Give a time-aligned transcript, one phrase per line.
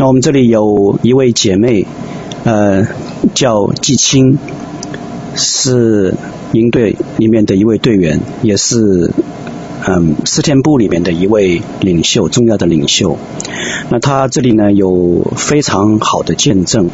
[0.00, 1.86] 那我们这里有一位姐妹，
[2.44, 2.86] 呃，
[3.34, 4.38] 叫季青，
[5.36, 6.14] 是
[6.52, 9.10] 营队里面的一位队员，也是
[9.86, 13.18] 嗯四天部里面的一位领袖，重要的领袖。
[13.90, 16.88] 那她这里呢有非常好的见证，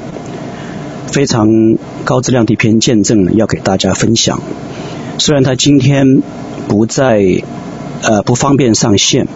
[1.06, 4.40] 非常高质量的一篇见证要给大家分享。
[5.18, 6.22] 虽然她今天
[6.66, 7.24] 不在，
[8.02, 9.28] 呃不方便上线，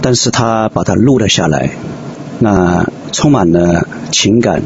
[0.00, 1.68] 但是她把它录了下来。
[2.40, 4.62] 那充满了情感，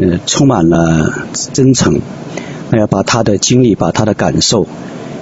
[0.00, 2.00] 呃，充满了真诚。
[2.70, 4.66] 那要把他的经历，把他的感受，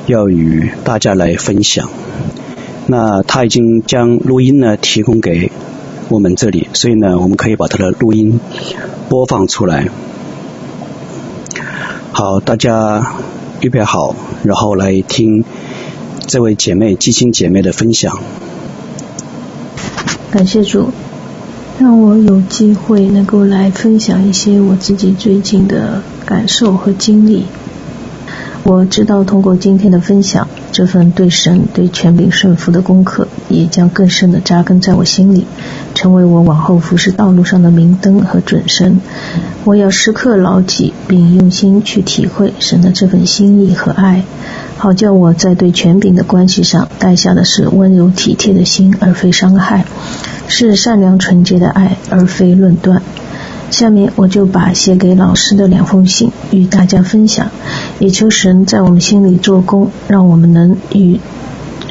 [0.07, 1.89] 要与大家来分享。
[2.87, 5.51] 那他已经将录音呢提供给
[6.09, 8.41] 我们这里，所以呢，我们可以把他的录音
[9.09, 9.89] 播放出来。
[12.13, 13.15] 好，大家
[13.61, 14.15] 预备好，
[14.45, 15.45] 然后来听
[16.27, 18.19] 这位姐妹、基金姐妹的分享。
[20.31, 20.91] 感谢主。
[21.83, 27.47] 让我有机会能够来分享一些我自己最近的感受和经历。
[28.63, 35.45] 我知道通过今天的分享，这份对神、对权柄顺服的功课，也将更深地扎根在我心里，
[35.93, 39.01] 成为我往后服侍道路上的明灯和准绳。
[39.65, 44.23] 我要时刻牢记，并用心去体会神的这份心意和爱，
[44.83, 49.85] 好叫我在对权柄的关系上带下的是温柔体贴的心，而非伤害。
[50.49, 53.01] 是善良纯洁的爱，而非论断。
[53.71, 57.53] 下面我就把写给老师的两封信与大家分享，
[58.01, 61.21] 也求神在我们心里做工，让我们能与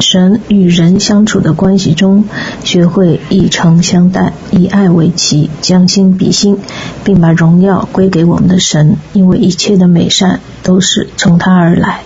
[0.01, 2.25] 神与人相处的关系中，
[2.65, 6.57] 学会以诚相待，以爱为旗，将心比心，
[7.05, 12.01] 并把荣耀归给我们的神，因为一切的美善都是从他而来。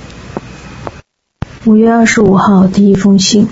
[1.66, 3.48] 五月二十五号，第一封信。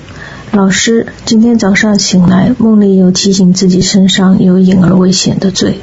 [0.51, 5.79] 老师，今天早上醒来，梦里有提醒自己身上有隐而未显的罪，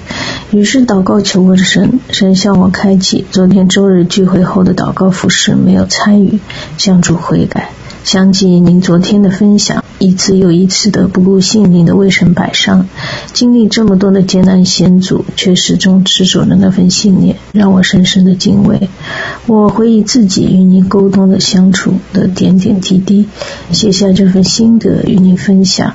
[0.52, 6.38] 于是祷告求问神，神向我开启昨天周日聚会后的祷告服饰没有参与，
[6.78, 7.70] 向主悔改。
[8.02, 12.88] 想起您昨天的分享，一次又一次的不顾性命的为神摆上，
[13.32, 18.88] 经历这么多的艰难险阻，却始终持守着那份信念，让我深深的敬畏。
[19.46, 23.26] 我回忆自己与您沟通的相处的点点滴滴，
[23.70, 25.92] 写下这份心得与您分享，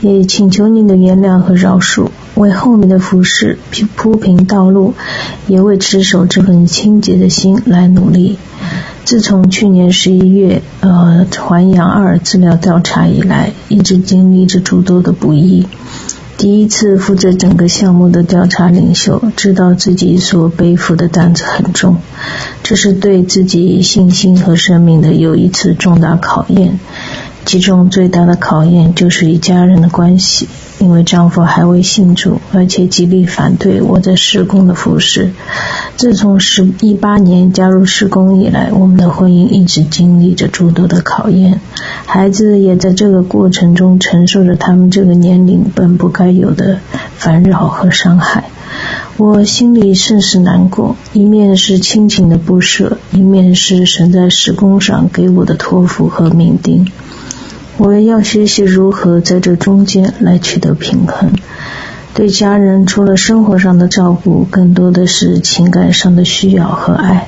[0.00, 3.58] 也请求您的原谅和饶恕，为后面的服事
[3.96, 4.94] 铺平道路，
[5.46, 8.38] 也为持守这份清洁的心来努力。
[9.04, 15.66] 自从去年十一月，呃，环阳二资料调查以来，一直经历着诸多的不易。
[16.38, 21.98] 第一次负责整个项目的调查领袖，知道自己所背负的担子很重，
[22.62, 26.80] 这是对自己信心和生命的又一次重大考验。
[27.44, 30.48] 其中最大的考验就是与家人的关系，
[30.78, 35.30] 因为丈夫还未信主，而且极力反对我在施工的服事。
[35.96, 41.60] 自从十一八年加入施工以来，我们的婚姻一直经历着诸多的考验，
[42.06, 46.80] 孩子也在这个过程中承受着他们这个年龄本不该有的
[47.16, 48.44] 烦扰和伤害。
[49.16, 56.90] 我心里甚是难过，一面是亲情的不舍，一面是神在施工上给我的托付和命定。
[57.76, 61.32] 我们要学习如何在这中间来取得平衡。
[62.14, 67.26] 对家人除了生活上的照顾，更多的是情感上的需要和爱。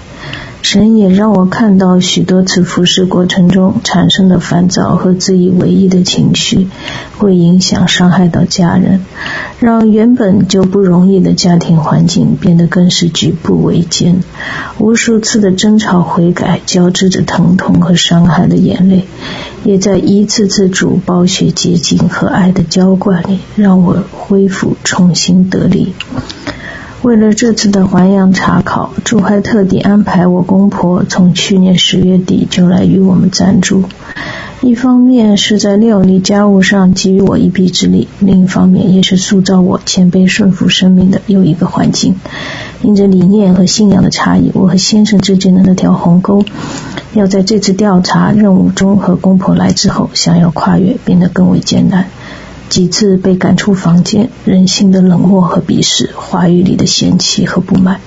[0.68, 6.66] 神也让我看到许多次服侍过程中产生的烦躁和自以为意的情绪，
[7.16, 9.06] 会影响伤害到家人，
[9.60, 14.24] 让原本就不容易的家庭环境变得更是举步维艰。
[14.78, 19.04] 无数次的争吵悔改，交织着疼痛和伤害的眼泪，
[19.62, 25.92] 也在一次次主宝血洁净和爱的浇灌里，让我恢复重新得力。
[27.06, 33.84] 为了这次的环阳查考，朱还特地安排我公婆从去年十月底就来与我们暂住。
[34.60, 42.16] 一方面是在料理家务上给予我一臂之力，另一方面也是塑造我谦卑顺服生命的又一个环境。
[42.82, 46.44] 因着理念和信仰的差异，我和先生之间的那条鸿沟，
[47.14, 52.06] 要在这次调查任务中和公婆来之后，想要跨越变得更为艰难。
[52.68, 58.00] 几次被赶出房间，人性的冷漠和鄙视，话语里的嫌弃和不满，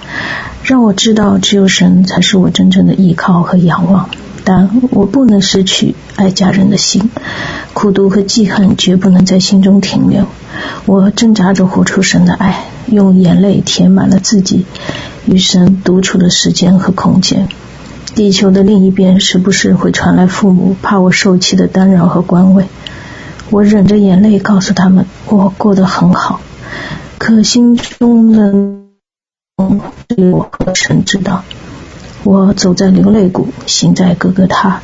[0.64, 4.10] 让我知道只有神才是我真正的依靠和仰望。
[4.44, 7.10] 但我不能失去爱家人的心，
[7.74, 10.26] 苦毒和记恨绝不能在心中停留。
[10.86, 14.66] 我挣扎着活出神的爱，用眼泪填满了自己
[15.26, 17.48] 与神独处的时间和空间。
[18.16, 22.66] 地球的另一边时不时会传来父母怕我受气的干扰和关慰。
[23.52, 26.40] 我忍着眼泪告诉他们，我过得很好，
[27.18, 28.52] 可心中的
[30.08, 31.44] 只有我和神知道。
[32.24, 34.82] 我走在流泪谷，行在哥哥他，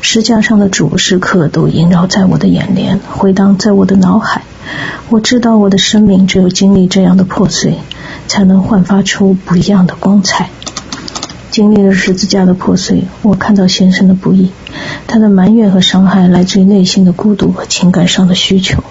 [0.00, 4.42] 石架上的主时刻都萦绕在我的眼帘，回荡在我的脑海。
[5.10, 7.78] 我知道我的生命只有经历这样的破碎，
[8.26, 10.50] 才能焕发出不一样的光彩。
[11.50, 14.50] 经历了十字架的破碎，我看到先生的不易，
[15.06, 18.82] 他的埋怨和伤害来自于内心的孤独和情感上的需求。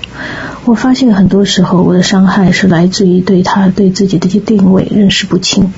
[0.66, 5.72] 我发现很多时候，我的伤害是来自于对他对自己的一些定位认识不清。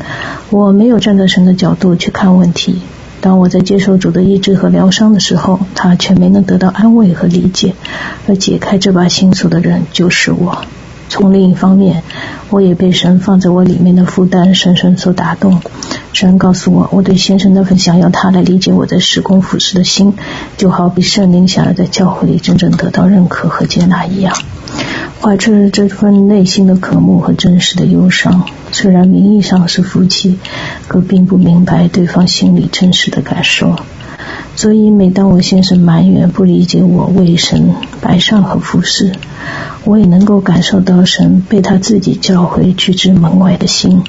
[0.49, 2.81] 我没有站在神的角度去看问题。
[3.21, 7.75] 当我在接受主的医治和疗伤的时候，他却没能得到安慰和理解。
[8.27, 10.63] 而解开这把心锁的人就是我。
[11.09, 12.03] 从另一方面，
[12.49, 15.59] 我也被神放在我里面的负担深深所打动。
[16.13, 20.13] 神告诉我，我对先生那份想要他来理解我在事工服事的心，
[20.57, 24.35] 就好比圣灵想要在教会里真正得到认可和接纳一样。
[25.21, 30.39] 怀着这份内心的渴慕和真实的忧伤，虽然名义上是夫妻，
[30.87, 33.75] 可并不明白对方心里真实的感受。
[34.59, 39.13] 所以，每当我先生埋怨不理解我为神摆上和服侍，
[39.85, 44.03] 我也能够感受到神被他自己教会拒之门外的心。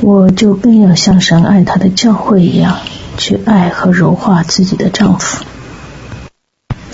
[0.00, 2.76] 我就更要像神爱他的教会一样，
[3.16, 5.44] 去爱和柔化自己的丈夫。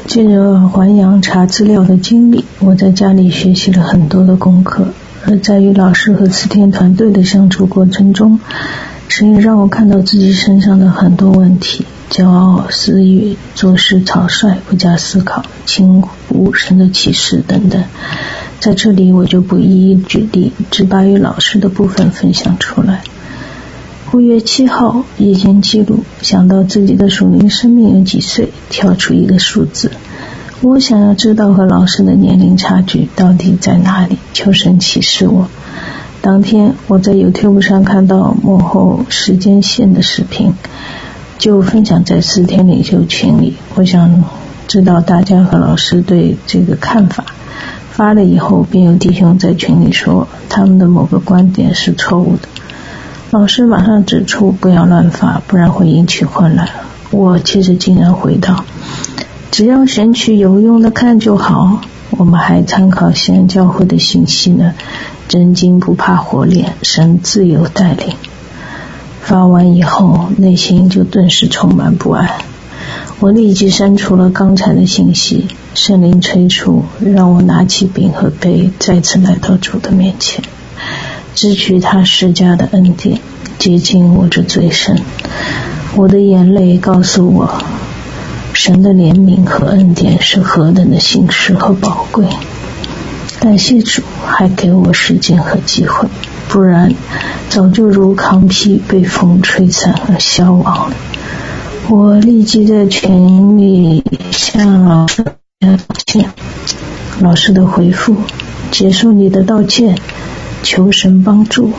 [0.06, 4.86] 借着还阳查资料的经历，我在家里学习了很多的功课，
[5.26, 8.40] 而在与老师和慈天团队的相处过程中，
[9.08, 17.84] 神也让我看到自己身上的很多问题：骄傲、私欲、做事草率、不加思考、轻忽神的启示等等。
[18.60, 23.02] 在这里，我就不一一举例，只把与老师的部分分享出来。
[24.12, 29.92] 五月七号，夜间记录，想到自己的属灵生命有几岁，跳出一个数字。
[30.62, 35.48] 我想要知道和老师的年龄差距到底在哪里，求神启示我。
[36.20, 40.52] 当天我在 YouTube 上看到幕后时间线的视频，
[41.38, 43.56] 就分享在四天领袖群里。
[43.74, 44.22] 我想
[44.68, 47.24] 知道大家和老师对这个看法。
[47.92, 52.48] 发了以后，便有弟兄在群里说，他们的某个观点是错误的。
[53.30, 56.68] 老师马上指出不要乱发，不然会引起混乱。
[57.10, 58.64] 我其实竟然回道：
[59.50, 61.80] 只要选取有用的看就好。
[62.10, 64.74] 我们还参考西安教会的信息呢。
[65.28, 68.16] 真金不怕火炼，神自有带领。
[69.22, 72.28] 发完以后，内心就顿时充满不安。
[73.20, 75.46] 我立即删除了刚才的信息。
[75.72, 80.42] 圣灵催促，让我拿起饼和杯，再次来到主的面前。
[81.36, 83.20] 支取他施加的恩典，
[83.58, 84.98] 洁净我这罪身。
[85.94, 87.62] 我的眼泪告诉我，
[88.62, 92.26] 神的怜悯和恩典是何等的信实和宝贵。
[93.40, 96.06] 感谢主，还给我时间和机会，
[96.46, 96.94] 不然
[97.48, 100.96] 早就如糠皮被风吹散而消亡了。
[101.88, 105.32] 我立即在群里向老师道
[106.04, 106.30] 歉。
[107.18, 108.14] 老师的回复：
[108.70, 109.96] 接受你的道歉。
[110.62, 111.72] 求神帮助，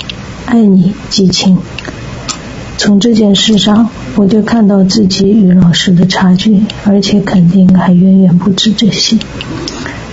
[0.48, 1.60] 爱你，季青。
[2.84, 9.18] 从这件事上，我就看到自己与老师的差距，而且肯定还远远不止这些。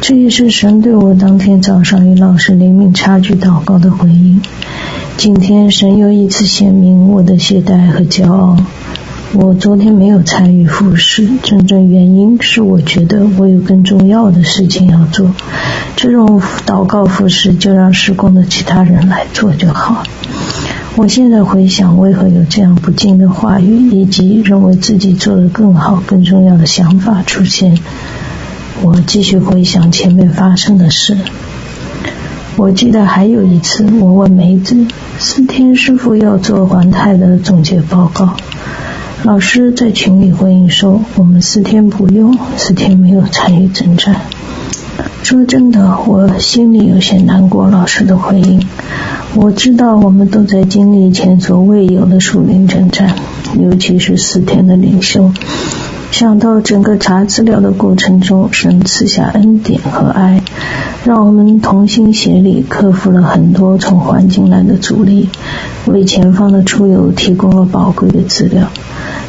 [0.03, 4.43] 这也是神对我当天早上与老师灵敏差距祷告的回应。
[5.17, 8.58] 今天神又一次显明我的懈怠和骄傲。
[9.32, 15.34] 我昨天没有参与复试，真正原因是我觉得我有更重要的事情要做。
[15.96, 20.03] 这种祷告复试就让施工的其他人来做就好。
[20.98, 27.78] 我现在回想，为何有这样不敬的话语，以及认为自己做得更好、更重要的想法出现。
[28.82, 31.17] 我继续回想前面发生的事。
[32.56, 34.88] 我记得还有一次，我问梅子，
[35.20, 38.34] 四天师傅要做环太的总结报告。
[39.22, 44.17] 老师在群里回应说：“我们四天不用，四天没有参与征战。”
[45.22, 47.70] 说真的，我心里有些难过。
[47.70, 48.67] 老师的回应，
[49.34, 53.14] 我知道我们都在经历前所未有的属灵征战，
[53.58, 55.31] 尤其是四天的领袖。
[56.10, 60.43] 想到整个查资料的过程中，神赐下恩典和爱，
[61.05, 65.28] 让我们同心协力，克服了很多从环境来的阻力，
[65.84, 68.69] 为前方的出游提供了宝贵的资料。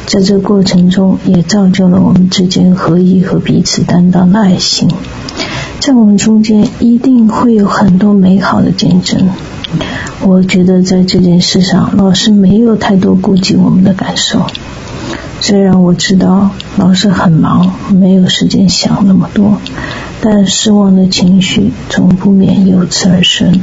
[0.06, 4.88] 在这过程中，也造就了我们之间合一和彼此担当的爱心。
[5.80, 9.30] 在我们中间，一定会有很多美好的见证。
[10.20, 14.46] 我觉得在这件事上，老师没有太多顾及我们的感受。
[15.40, 19.58] 虽然我知道老师很忙，没有时间想那么多，
[20.20, 23.58] 但失望的情绪总不免由此而生。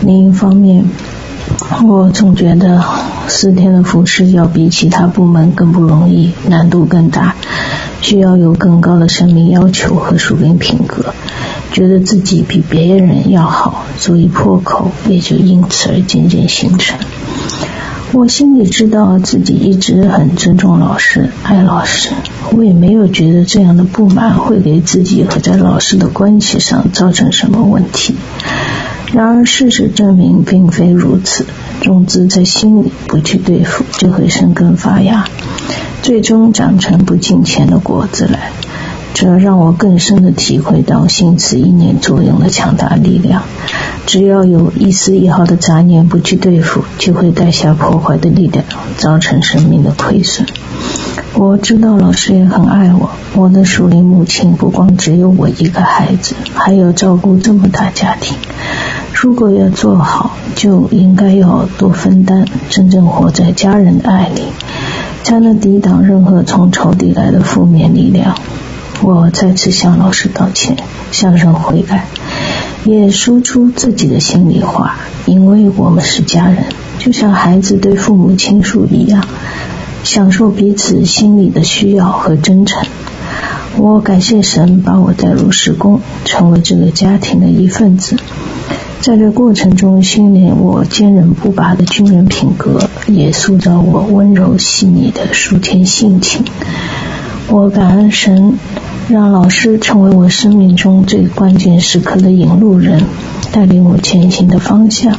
[0.00, 0.86] 另一方面，
[1.82, 2.82] 我总觉得
[3.28, 7.34] 四天的服事要比其他部门更不容易，难度更大，
[8.00, 11.14] 需要有更高的生命要求和属灵品格，
[11.72, 16.98] 觉得自己比别人要好，所以破口也就因此而渐渐形成。
[18.12, 22.10] 我心里知道自己一直很尊重老师，爱老师，
[22.52, 28.16] 我也没有觉得这样的不满会给自己和在老师的关系上造成什么问题。
[29.12, 31.44] 然而事实证明并非如此，
[31.80, 35.24] 种子在心里不去对付，就会生根发芽，
[36.02, 38.52] 最终长成不敬钱的果子来。
[39.12, 43.42] 这让我更深地体会到心思意念作用的强大力量。
[44.06, 48.64] 只要有一丝一毫的杂念不去对付，就会带下破坏的力量，
[48.96, 50.46] 造成生命的亏损。
[51.34, 58.36] 我知道老师也很爱我，我的属灵母亲不光只有我一个孩子，还要照顾这么大家庭。
[59.22, 64.44] 如果要做好，就应该要多分担，真正活在家人的爱里，
[65.22, 68.34] 才能抵挡任何从仇敌来的负面力量。
[69.02, 70.78] 我再次向老师道歉，
[71.12, 72.06] 向神悔改，
[72.86, 74.96] 也说出自己的心里话，
[75.26, 76.64] 因为我们是家人，
[76.98, 79.22] 就像孩子对父母亲属一样，
[80.02, 82.86] 享受彼此心里的需要和真诚。
[83.76, 88.16] 我感谢神把我带入事工，成为这个家庭的一份子，
[89.00, 96.44] 在这过程中训练我坚韧不拔的军人品格，也塑造我温柔细腻的属天性情。
[97.48, 98.58] 我感恩神，
[99.08, 103.04] 让老师成为我生命中最关键时刻的引路人，
[103.52, 105.16] 带领我前行的方向。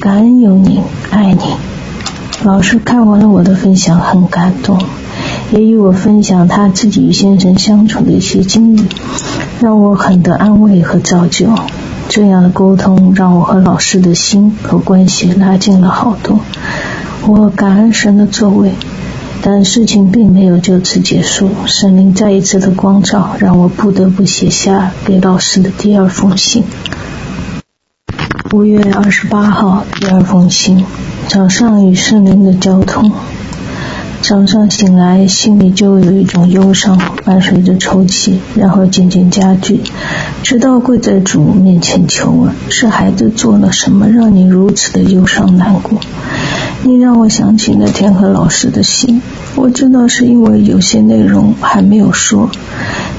[0.00, 0.80] 感恩有你，
[1.10, 1.40] 爱你。
[2.42, 4.78] 老师看完了我的分享，很感动，
[5.52, 8.84] 也与我分享他自己与先生相处的一些经历，
[9.60, 11.48] 让我很得安慰和造就。
[12.08, 16.40] 这样的沟通，让我和老师的心和关系拉近了好多。
[17.26, 18.72] 我感恩神的作为。
[19.46, 26.64] 但事情并没有就此结束，圣灵再一次的光照，让我不得不写下给老师的第二封信。
[28.54, 30.86] 五月二十八号，第二封信，
[31.28, 33.12] 早上与圣灵的交通。
[34.26, 39.82] 早上醒来，心里就有一种忧伤，伴随着抽泣，然后渐渐加剧，
[40.42, 46.00] 直到跪在主面前求问：是孩子做了什么，让你如此的忧伤难过？
[46.84, 49.20] 你让我想起那天和老师的信，
[49.56, 52.48] 我知道是因为有些内容还没有说，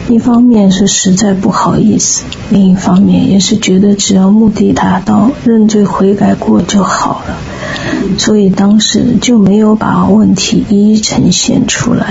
[0.07, 7.35] 一方面是实在不好意思，另一方面也是觉得只要目的达到，认罪悔改过就好了，
[8.19, 12.05] 所以当时就没有把问题一一呈现出来，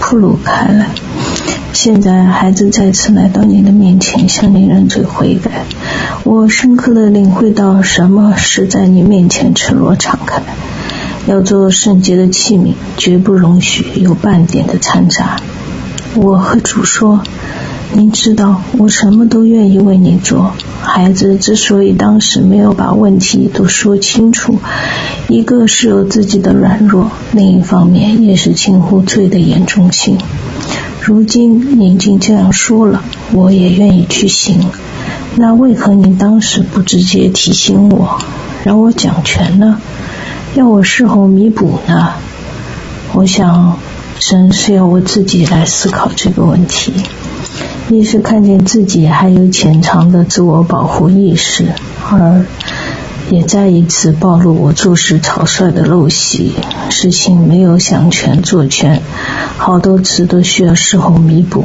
[0.00, 0.88] 铺露开来。
[1.72, 5.64] 现在孩子再次来到你的面前，向你认罪悔改，
[6.24, 10.42] 我深刻的领会到什么是在你面前赤裸敞开。
[11.28, 15.36] 要做圣洁的器皿，绝不容许有半点的掺杂。
[16.14, 17.22] 我和主说
[17.94, 24.58] ：“您知道，我什么都愿意为您做。”孩子之所以当时没有把问题都说清楚，
[25.28, 30.18] 一个是有自己的软弱，另一方面也是轻忽罪的严重性。
[31.02, 34.60] 如今您已经这样说了，我也愿意去行。
[35.36, 38.18] 那为何您当时不直接提醒我，
[38.64, 39.80] 让我讲全呢？
[40.54, 42.10] 要我事后弥补呢？
[43.12, 43.78] 我想，
[44.20, 46.92] 神是要我自己来思考这个问题。
[47.88, 51.66] 一是看见自己还有潜藏的自我保护意识，
[52.10, 52.44] 二
[53.30, 56.52] 也再一次暴露我做事草率的陋习，
[56.90, 59.00] 事情没有想全做全，
[59.56, 61.64] 好多次都需要事后弥补。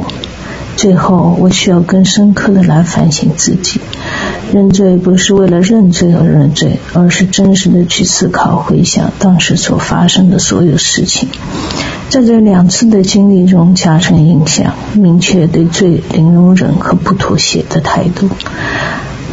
[0.76, 3.80] 最后，我需要更深刻的来反省自己。
[4.54, 11.28] 认罪不是为了认罪而认罪，而是真实的去思考、回想当时所发生的所有事情，
[12.08, 18.28] 在这两次的经历中加深印象，明确对罪零容忍和不妥协的态度。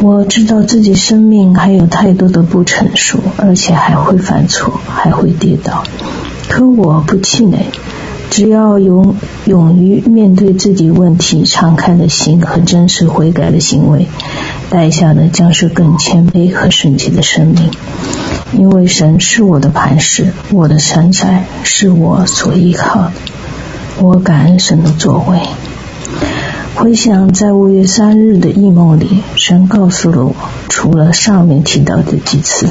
[0.00, 5.84] 我知道自己生命还有太多的不成熟，而且还会犯错，还会跌倒，
[6.48, 7.66] 可我不气馁。
[8.28, 9.14] 只要勇
[9.44, 14.08] 勇于面对自己问题，敞开的心和真实悔改的行为，
[14.72, 17.70] 带下的将是更谦卑和圣洁的生命。
[18.58, 23.12] 因为神是我的磐石，我的山寨，是我所依靠的。
[24.00, 25.40] 我感恩神的作为。
[26.74, 30.34] 回想在五月三日的异梦里，神告诉了我，
[30.70, 32.66] 除了上面提到的几次。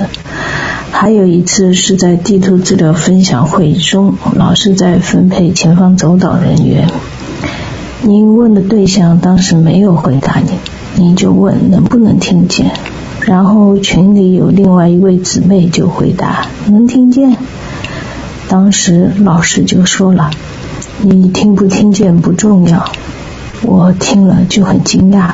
[0.92, 6.90] 还有一次是在地图资料分享会中，老师在分配前方走导人员。
[8.02, 10.50] 您问的对象当时没有回答您，
[10.96, 12.72] 您就问能不能听见，
[13.22, 17.38] 然后群里有另外一位姊妹就回答：“能听见。”
[18.48, 20.32] 当时老师就说了
[21.02, 22.92] ：“你听不听见不重要。”
[23.64, 25.32] 我听了就很惊讶。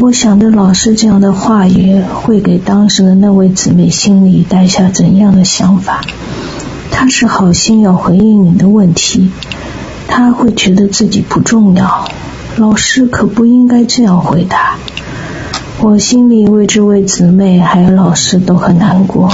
[0.00, 6.02] 我想着老师这样的话语会给当时的那位姊妹心里带下怎样的想法？
[6.90, 9.30] 他是好心要回应你的问题，
[10.08, 12.06] 他会觉得自己不重要。
[12.56, 14.76] 老师可不应该这样回答。
[15.80, 19.32] 我心里为这位姊妹还有老师都很难过。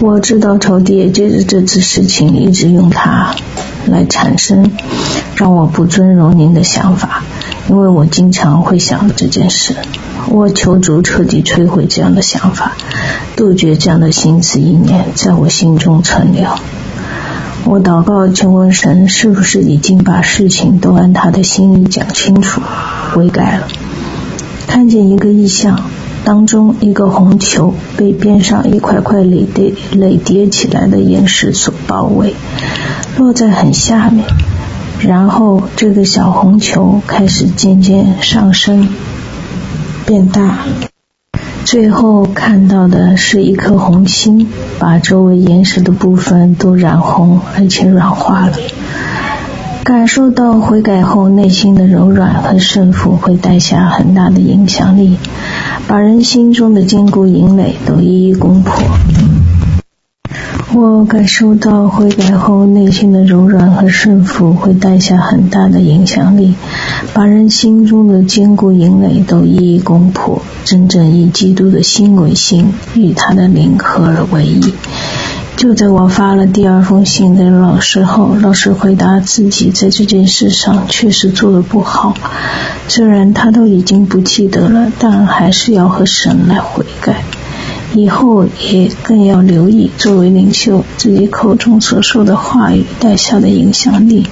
[0.00, 3.34] 我知道仇敌也借着这次事情一直用它
[3.86, 4.70] 来产生
[5.34, 7.24] 让我不尊荣您的想法，
[7.68, 9.74] 因为我经常会想这件事。
[10.28, 12.76] 我求主彻底摧毁这样的想法，
[13.36, 16.50] 杜绝这样的心思意念在我心中存留。
[17.70, 22.62] 我祷告求问神，是不是已经把事情都按他的心意讲清楚，
[23.12, 23.68] 悔改了？
[24.66, 25.78] 看见一个异象，
[26.24, 32.34] 当中一个红球被边上一块块垒叠垒叠起来的岩石所包围，
[33.18, 34.24] 落在很下面，
[35.00, 38.88] 然后这个小红球开始渐渐上升，
[40.06, 40.60] 变大，
[41.70, 44.48] 最后看到的是一颗红心，
[44.78, 48.54] 把周围岩石的部分都染红，而且软化了。
[49.84, 55.18] 感受到悔改后内心的柔软和胜负，会带下很大的影响力，
[55.86, 58.72] 把人心中的坚固营垒都一一攻破。
[60.74, 66.54] 我感受到悔改后内心的柔软和顺服，会带下很大的影响力，
[67.14, 74.74] 把人心中的坚固营垒都一一攻破，真正以基督的心为心，与他的灵合而为一。
[75.56, 82.14] 就在我发了第二封信给老师后，老师回答自己在这件事上确实做的不好，
[82.88, 87.24] 虽然他都已经不记得了，但还是要和神来悔改，
[87.94, 94.26] 以后也更要留意作为领袖自己口中所说的话语带下的影响力，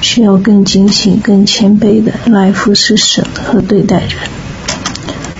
[0.00, 4.10] 需要更警醒、更谦卑的来服侍神和对待人。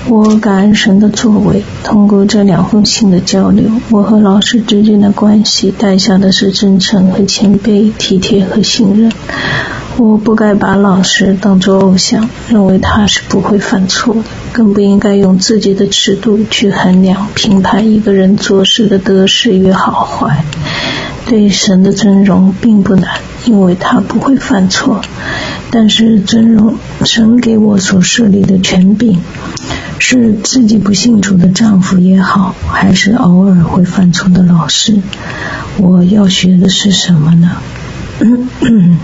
[0.09, 9.13] 我感恩神的作为，通过这两封信的交流，我和老师之间的关系带下的是真诚和谦卑、体贴和信任。
[9.99, 20.45] 我不该把老师当作偶像，认为他是不会犯错的，更不应该用自己的尺度去衡量、评判一个人做事的得失与好坏。
[21.27, 25.01] 对神的尊荣并不难，因为他不会犯错。
[25.71, 29.21] 但是尊荣神给我所设立的权柄。
[29.99, 35.01] 是自己不信主的丈夫也好，还是偶尔会犯错的老师，
[35.79, 37.59] 我要学的是什么呢？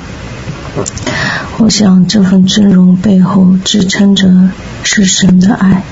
[1.58, 4.50] 我想这份尊荣背后支撑着
[4.82, 5.82] 是神的爱，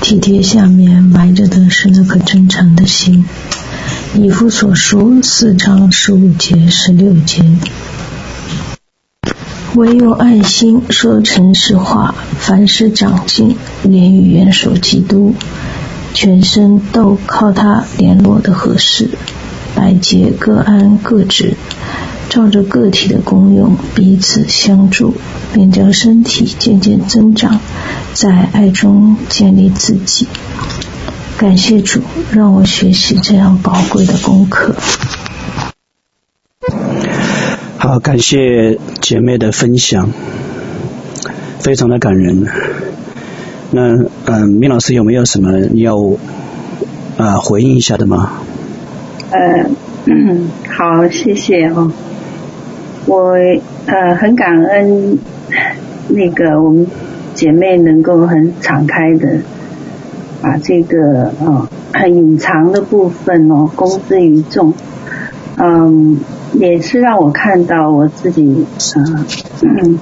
[0.00, 3.24] 体贴下面埋着的是那颗真诚的心。
[4.14, 7.42] 以弗所书四章十五节、十六节。
[9.74, 15.34] 唯有爱心说诚实话，凡事长进，连于元首基督，
[16.14, 19.10] 全身都靠他联络的合适，
[19.74, 21.56] 百节各安各职，
[22.28, 25.14] 照着个体的功用彼此相助，
[25.52, 27.60] 便将身体渐渐增长，
[28.12, 30.26] 在爱中建立自己。
[31.36, 32.00] 感谢主，
[32.32, 34.74] 让我学习这样宝贵的功课。
[37.78, 40.10] 好，感谢姐妹的分享，
[41.60, 42.46] 非常的感人。
[43.70, 45.96] 那嗯，明老师有没有什么要
[47.16, 48.32] 啊回应一下的吗？
[49.30, 49.70] 呃，
[50.06, 51.90] 嗯，好，谢谢哦。
[53.06, 53.32] 我
[53.86, 55.18] 呃很感恩
[56.08, 56.86] 那个我们
[57.34, 59.38] 姐妹能够很敞开的
[60.40, 64.72] 把这个呃很隐藏的部分哦公之于众，
[65.56, 66.18] 嗯。
[66.56, 68.64] 也是让我看到我自己，
[68.94, 69.26] 呃、
[69.62, 69.98] 嗯，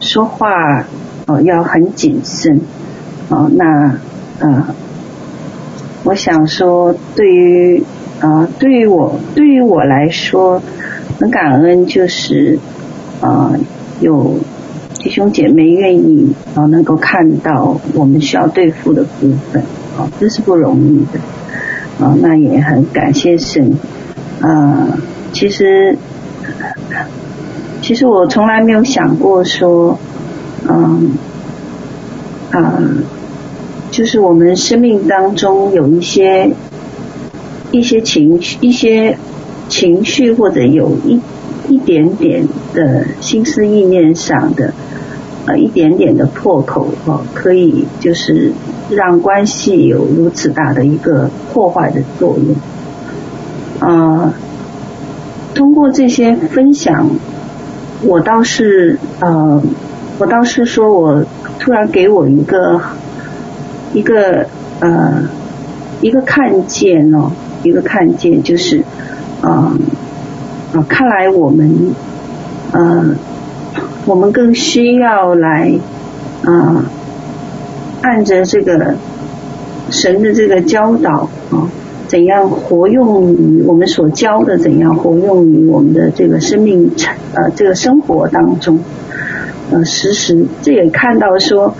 [0.00, 0.84] 说话
[1.26, 2.60] 哦要很谨慎，
[3.28, 3.94] 哦那
[4.40, 4.74] 呃，
[6.02, 7.84] 我想说对于
[8.18, 10.60] 啊、呃、对于我对于我来说
[11.20, 12.58] 很感恩，就是
[13.20, 13.60] 啊、呃、
[14.00, 14.38] 有
[14.94, 19.62] 弟兄姐妹愿意啊、呃、能够看到我们需要对付的部分，
[19.98, 21.20] 哦这是不容易的，
[22.04, 23.72] 啊、呃、那也很感谢神，
[24.40, 24.98] 啊、呃。
[25.32, 25.96] 其实，
[27.80, 29.96] 其实我从来没有想过说，
[30.68, 31.12] 嗯，
[32.50, 32.82] 啊，
[33.92, 36.50] 就是我们生命当中有一些
[37.70, 39.16] 一些情绪、一些
[39.70, 41.18] 情绪，或者有一
[41.68, 44.74] 一点点的心思意念上的
[45.46, 48.52] 呃一点点的破口哦，可以就是
[48.90, 52.56] 让关系有如此大的一个破坏的作用。
[53.78, 54.34] 呃，
[55.54, 57.08] 通过这些分享，
[58.02, 59.62] 我倒是呃，
[60.18, 61.24] 我倒是说我
[61.58, 62.80] 突然给我一个
[63.94, 64.46] 一个
[64.80, 65.22] 呃
[66.00, 67.30] 一个看见哦，
[67.62, 68.82] 一个看见就是
[69.42, 69.72] 呃。
[70.72, 71.96] 啊，看来我们，
[72.70, 73.16] 呃，
[74.06, 75.72] 我们更需要来，
[76.44, 76.84] 啊，
[78.02, 78.94] 按着这个
[79.90, 81.66] 神的这个教导啊，
[82.06, 86.92] 怎样活用于我们所教的，怎样活用于我们的这个生命
[87.34, 88.78] 呃这个生活当中，
[89.72, 91.74] 呃，时时这也看到说，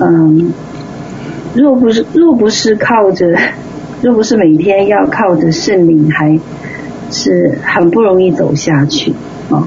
[0.00, 0.52] 嗯，
[1.54, 3.34] 若不是若不是靠着，
[4.02, 6.38] 若不是每天要靠着圣灵还。
[7.10, 9.12] 是很不容易走下去
[9.50, 9.66] 啊，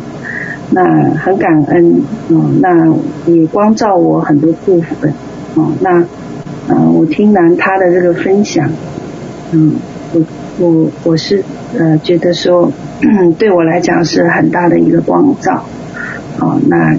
[0.71, 2.93] 那很感恩啊，那
[3.25, 5.11] 也光照我很多部分
[5.55, 6.03] 啊，那
[6.67, 8.69] 呃，我听完他的这个分享，
[9.51, 9.75] 嗯，
[10.13, 10.21] 我
[10.59, 11.43] 我我是
[11.77, 12.71] 呃觉得说，
[13.37, 15.63] 对我来讲是很大的一个光照
[16.39, 16.95] 啊，那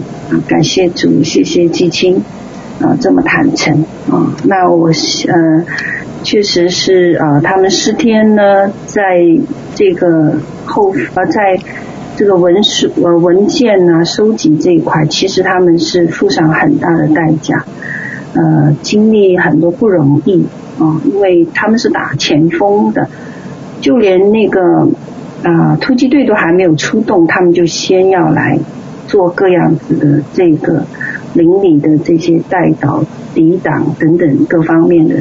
[0.48, 2.22] 感谢主，谢谢季青
[2.80, 4.88] 啊这么坦诚啊，那我
[5.28, 5.64] 呃。
[6.22, 9.26] 确实是啊，他们诗篇呢，在
[9.74, 11.58] 这个后呃，在
[12.16, 17.64] 这个文书呃文件啊收集这一块，其实他们是付上很大的代价，
[18.34, 20.44] 呃，经历很多不容易
[20.78, 23.08] 啊，因为他们是打前锋的，
[23.80, 24.88] 就连那个
[25.42, 28.58] 啊突击队都还没有出动，他们就先要来
[29.08, 30.84] 做各样子的这个
[31.34, 33.02] 邻里的这些代祷、
[33.34, 35.16] 抵挡等等各方面的。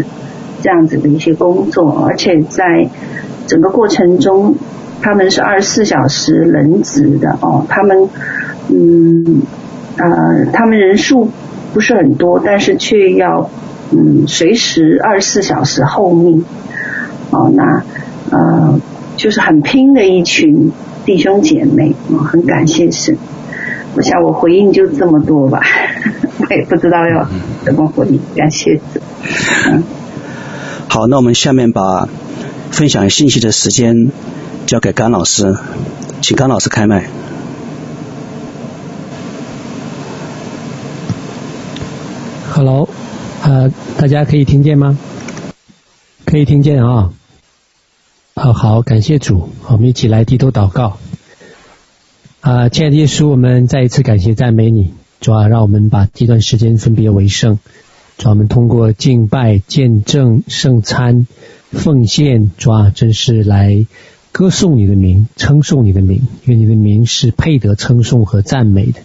[0.62, 2.90] 这样子的一些工作，而且在
[3.48, 4.56] 整个过程中，
[5.02, 7.66] 他们是二十四小时轮值的哦。
[7.68, 8.10] 他们
[8.70, 9.42] 嗯
[9.98, 11.30] 呃，他们人数
[11.74, 13.50] 不是很多，但是却要
[13.92, 16.46] 嗯随时二十四小时候命
[17.32, 17.52] 哦。
[17.54, 17.84] 那
[18.30, 18.80] 呃
[19.18, 20.72] 就是很拼的一群
[21.06, 23.18] 弟兄姐妹哦，很感谢神。
[23.94, 25.60] 我想我回应就这么多吧，
[26.40, 27.28] 我也不知道要
[27.66, 29.00] 怎么回应，感谢主
[29.70, 29.84] 嗯。
[30.94, 32.10] 好，那我们下面把
[32.70, 34.12] 分享信息的时间
[34.68, 35.56] 交给甘老师，
[36.22, 37.08] 请甘老师开麦。
[42.52, 42.90] Hello，
[43.42, 44.98] 呃，大家可以听见吗？
[46.26, 47.14] 可以听见啊。
[48.36, 50.98] 好好，感谢主，我们一起来低头祷告。
[52.42, 57.60] 啊，亲爱的耶稣，我们再一次感谢赞美你，主啊，让我们把这段时间分别为圣。
[58.22, 61.26] 主，我们通过敬拜、见证、圣餐、
[61.72, 63.88] 奉献，主啊，真是来
[64.32, 69.00] 歌颂你的名，称颂你的名，因为你的名是配得称颂和赞美的。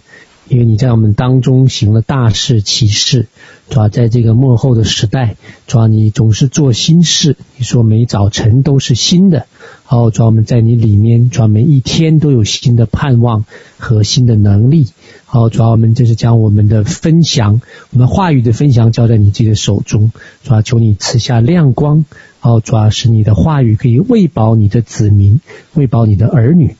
[0.49, 3.27] 因为你在我们当中行了大事奇事，
[3.69, 5.35] 主要在这个幕后的时代，
[5.67, 7.35] 主要你总是做新事。
[7.57, 9.45] 你说每早晨都是新的，
[9.83, 13.43] 好，主要我们在你里面，主要每一天都有新的盼望
[13.77, 14.87] 和新的能力。
[15.25, 22.05] 好，主要我们就是将我们的分享，我们话语的分享交在你自己的手中，主要求你赐下亮光，
[22.39, 25.41] 好，主要使你的话语可以喂饱你的子民，
[25.73, 26.77] 喂饱你的儿女，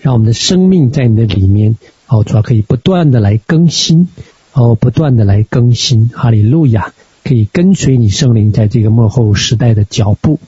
[0.00, 1.76] 让我们的生命在你的里面。
[2.12, 4.08] 哦，主要可以不断的来更新，
[4.52, 6.92] 哦，不断的来更新，哈利路亚，
[7.24, 10.38] 可以跟随你圣灵在这个末后时代的脚步。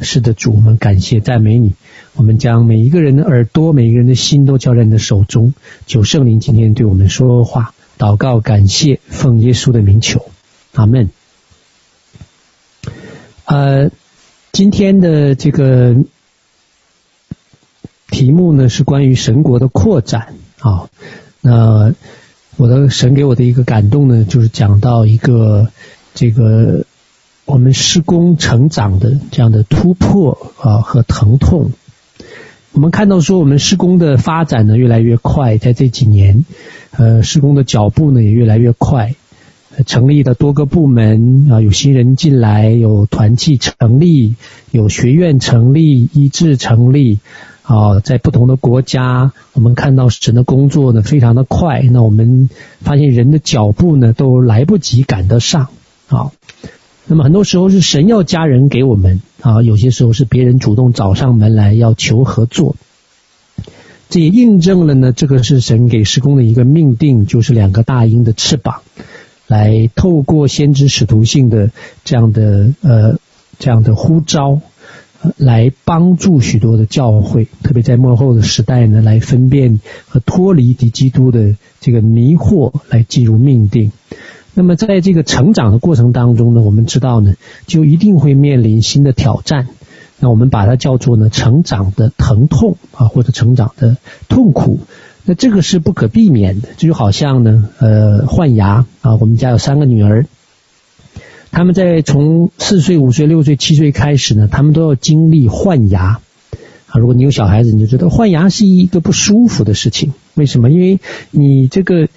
[0.00, 1.72] 是的，主，我们感谢赞美你。
[2.14, 5.54] 我们将每一个人的耳朵、每一个人的心都交在你的手中，
[5.86, 7.72] 求圣灵今天对我们说话。
[7.96, 10.26] 祷告，感谢，奉耶稣的名求，
[10.74, 11.08] 阿门。
[13.46, 13.90] 呃，
[14.52, 15.96] 今天的这个
[18.10, 20.34] 题目呢，是关于神国的扩展。
[20.64, 20.88] 好，
[21.42, 21.92] 那
[22.56, 25.68] 我的神给我的一个感动呢，就是讲到一个
[26.14, 26.86] 这个
[27.44, 31.72] 我们施工成长的这样的突破啊和疼痛。
[32.72, 36.46] 我们看到说，我们施工的发展呢越来越快，在这几年，
[36.92, 39.16] 呃，施工的脚步呢也越来越快，
[39.84, 44.36] 成立的多个部门啊，有新人进来，有团契成立，
[44.70, 47.18] 有学院成立，医治成立。
[47.64, 51.80] 啊，在不同的国家，我们看到神的工作呢，非常的快。
[51.80, 52.50] 那我们
[52.80, 55.68] 发现人的脚步呢，都来不及赶得上。
[56.08, 56.30] 啊，
[57.06, 62.76] 那么很多时候是神要加人给我们啊，有些时候是别人主动找上门来要求合作。
[64.10, 68.82] 这也印证了呢，这个是神给施工的一个命定，就是两个大鹰的翅膀，
[69.46, 71.70] 来透过先知使徒性的
[72.04, 73.18] 这样的呃
[73.58, 74.60] 这样的呼召。
[75.36, 83.92] 来帮助许多的教会，特别在末后的时代呢，来分辨和脱离敌基督的这个迷惑，来进入命定。
[84.54, 87.34] 那么在这个成长的过程当中呢，我们知道呢，
[87.66, 89.68] 就一定会面临新的挑战。
[90.20, 93.96] 那我们把它叫做呢，成长的疼痛啊，或者成长的
[94.28, 94.78] 痛苦。
[95.24, 100.26] 那这个是不可避免的，就好像呢，呃，换牙啊，我们家有三个女儿。
[101.54, 106.20] 他们在从四岁、五岁、六岁、七岁开始呢，他们都要经历换牙
[106.88, 106.98] 啊。
[106.98, 110.14] 如果你有小孩子，你就知道换牙是一个不舒服的事情。
[110.34, 110.68] 为什么？
[110.68, 110.98] 因为
[111.30, 112.08] 你这个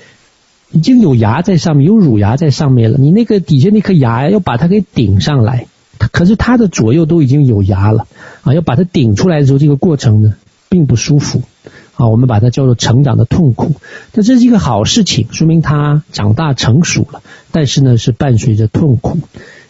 [0.71, 5.67] 已经有牙在上面，有乳牙在上面了，你那个底下那颗牙要把它给顶上来，
[6.12, 8.08] 可是它的左右都已经有牙了
[8.41, 10.34] 啊，要把它顶出来的时候，这个过程呢
[10.67, 11.43] 并不舒服。
[11.97, 13.73] 啊，我们把它叫做成长的痛苦，
[14.13, 17.21] 那这是一个好事情，说明他长大成熟了。
[17.51, 19.17] 但是呢，是伴随着痛苦。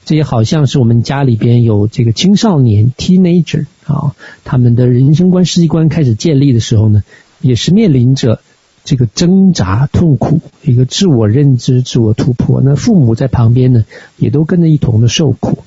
[0.04, 7.04] 这也好像是我们家里边有这个青少年 （teenager） 啊，他们的人生观、世界观开始建立的时候呢，
[7.42, 8.40] 也是面临着
[8.86, 12.62] 这个挣扎、痛苦，一个自我认知、自我突破。
[12.64, 13.86] 那父母在旁边呢，
[14.18, 15.60] 也都跟着一同的受苦。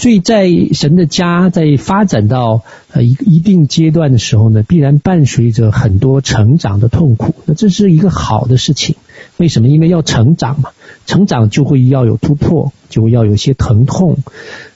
[0.00, 7.34] 所以在神的家在发展到呃一一定阶段的时候呢，必然伴随着很多成长的痛苦。
[7.44, 8.96] 那这是一个好的事情。
[9.36, 9.68] 为什么？
[9.68, 10.70] 因为要成长嘛，
[11.04, 14.16] 成长就会要有突破，就会要有些疼痛。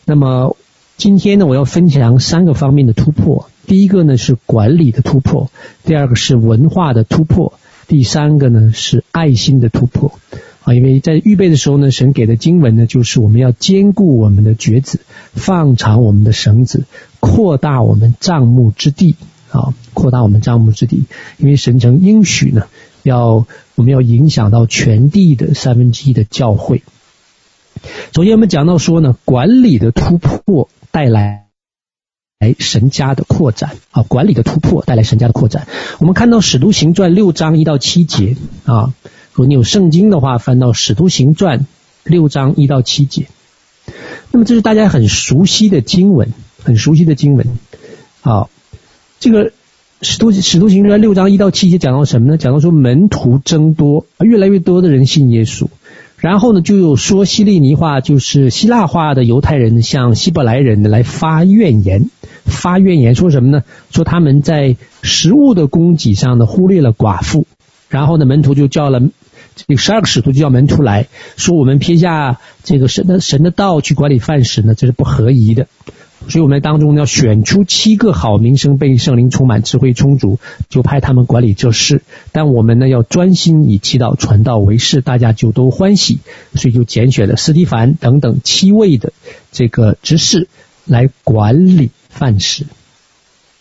[0.05, 0.59] 那么
[0.99, 3.49] 今天呢，我要分享三个方面的突破。
[3.67, 5.51] 第一个呢是管理的突破，
[5.87, 7.55] 第二个是文化的突破，
[7.89, 10.13] 第三个呢是爱心的突破。
[10.65, 15.01] 啊，因为在预备的时候呢，神给的经文呢，就是我们要兼顾我们的橛子，
[15.33, 16.85] 放长我们的绳子，
[17.21, 19.17] 扩大我们帐幕之地。
[19.51, 21.05] 啊，扩大我们帐幕之地，
[21.39, 22.67] 因为神曾应许呢，
[23.05, 23.47] 要
[23.77, 26.83] 我们要影响到全地的三分之一的教会。
[28.11, 31.45] 昨天我们讲到说呢，管理的突破带来
[32.41, 33.77] 来神家的扩展。
[33.93, 35.69] 啊，管理的突破带来神家的扩展。
[36.01, 38.93] 我们看到《使徒行传》六章一到七节啊。
[39.35, 41.59] 如果你有圣经的话，翻到《使徒行传》
[42.05, 43.27] 六章一到七节，
[44.31, 47.45] 那么这是大家很熟悉的经文，很熟悉的经文。
[48.21, 48.49] 好，
[49.19, 49.47] 这个
[50.03, 52.37] 《使徒使徒行传》六章一到七节讲到什么呢？
[52.37, 55.67] 讲到说门徒增多，越来越多的人信耶稣。
[56.17, 62.09] 然后呢，就有说希利尼话，就是希腊话的犹太人向希伯来人来发怨言，
[62.45, 63.65] 发怨言说什么呢？
[63.91, 67.49] 说他们在食物的供给上呢，忽略了寡妇。
[67.89, 69.03] 然后呢，门徒就叫了。
[69.57, 75.67] 这个十二个使徒就叫门徒来说，我们撇下这个神的神的道去管理饭食呢，这是不合宜的。
[76.27, 80.39] 所以我们当中要选出七个好名声、被圣灵充满、智慧充足，
[80.71, 82.01] 就派他们管理这事。
[82.33, 86.21] 但我们呢，要专心以祈祷传道为事，大家就都欢喜，
[86.55, 89.13] 所以就拣选了斯提凡等等七位的
[89.53, 90.49] 这个执事
[90.87, 92.65] 来管理饭食。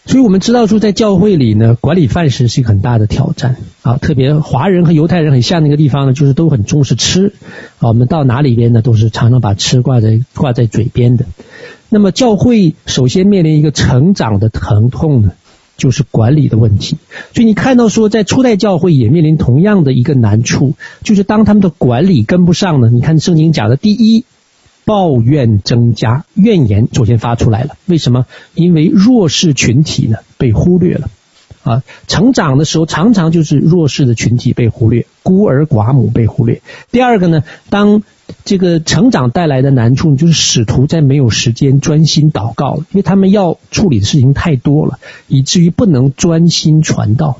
[0.06, 3.98] 所以我们知道说，在教会里呢，管理饭食是一个很大的挑战啊。
[3.98, 7.34] 特别华人和犹太人很像那个地方呢，就是都很重视吃
[7.80, 7.88] 啊。
[7.88, 11.26] 我们到哪里边呢，都是常常把吃挂在挂在嘴边的。
[11.90, 15.32] 那么教会首先面临一个成长的疼痛呢，
[15.78, 16.98] 就是管理的问题。
[17.34, 22.90] 所以你看到说，在初代教会也面临同样的一个难处，就是当他们的管理跟不上呢。
[22.90, 24.26] 你看圣经讲的第一。
[24.86, 27.76] 抱怨增加，怨言首先发出来了。
[27.86, 28.26] 为什么？
[28.54, 31.10] 因为弱势群体呢被忽略了
[31.64, 31.84] 啊。
[32.08, 36.62] 成长的时候，常常就是弱势的群体被忽略，孤儿寡母被忽略。
[36.92, 38.04] 第二个呢，当
[38.44, 47.40] 这个成长带来的难处，就是使徒在没有时间专心祷告，因为他们要处理的事情太多了，以至于不能专心传道。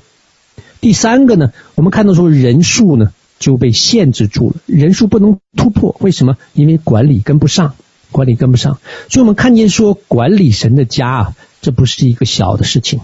[0.80, 3.12] 第三个呢，我们看到说人数呢。
[3.44, 5.98] 就被限制住了，人数不能突破。
[6.00, 6.38] 为什么？
[6.54, 7.76] 因为管理跟不上，
[8.10, 8.80] 管理跟不上。
[9.10, 13.02] 所以我们看见说，管理神的家啊，这不是一个小的事情。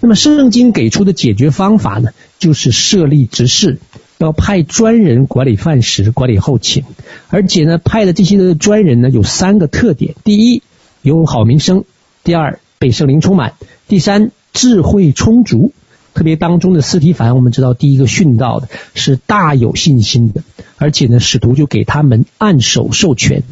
[0.00, 3.80] 那么圣经给出的解决方法呢，就是设立执事，
[4.16, 6.84] 要派专人管理饭食，管理后勤。
[7.28, 10.62] 而且呢，派的这些的专人呢，有三个特点：第一，
[11.02, 11.82] 有好名声；
[12.24, 13.50] 第二，被圣灵充满；
[13.88, 15.72] 第三，智慧充足。
[16.14, 20.42] 特别当中的斯提凡，我们知道第一个殉道的是大有信心的，
[20.76, 23.42] 而且呢，使徒就给他们按手授权。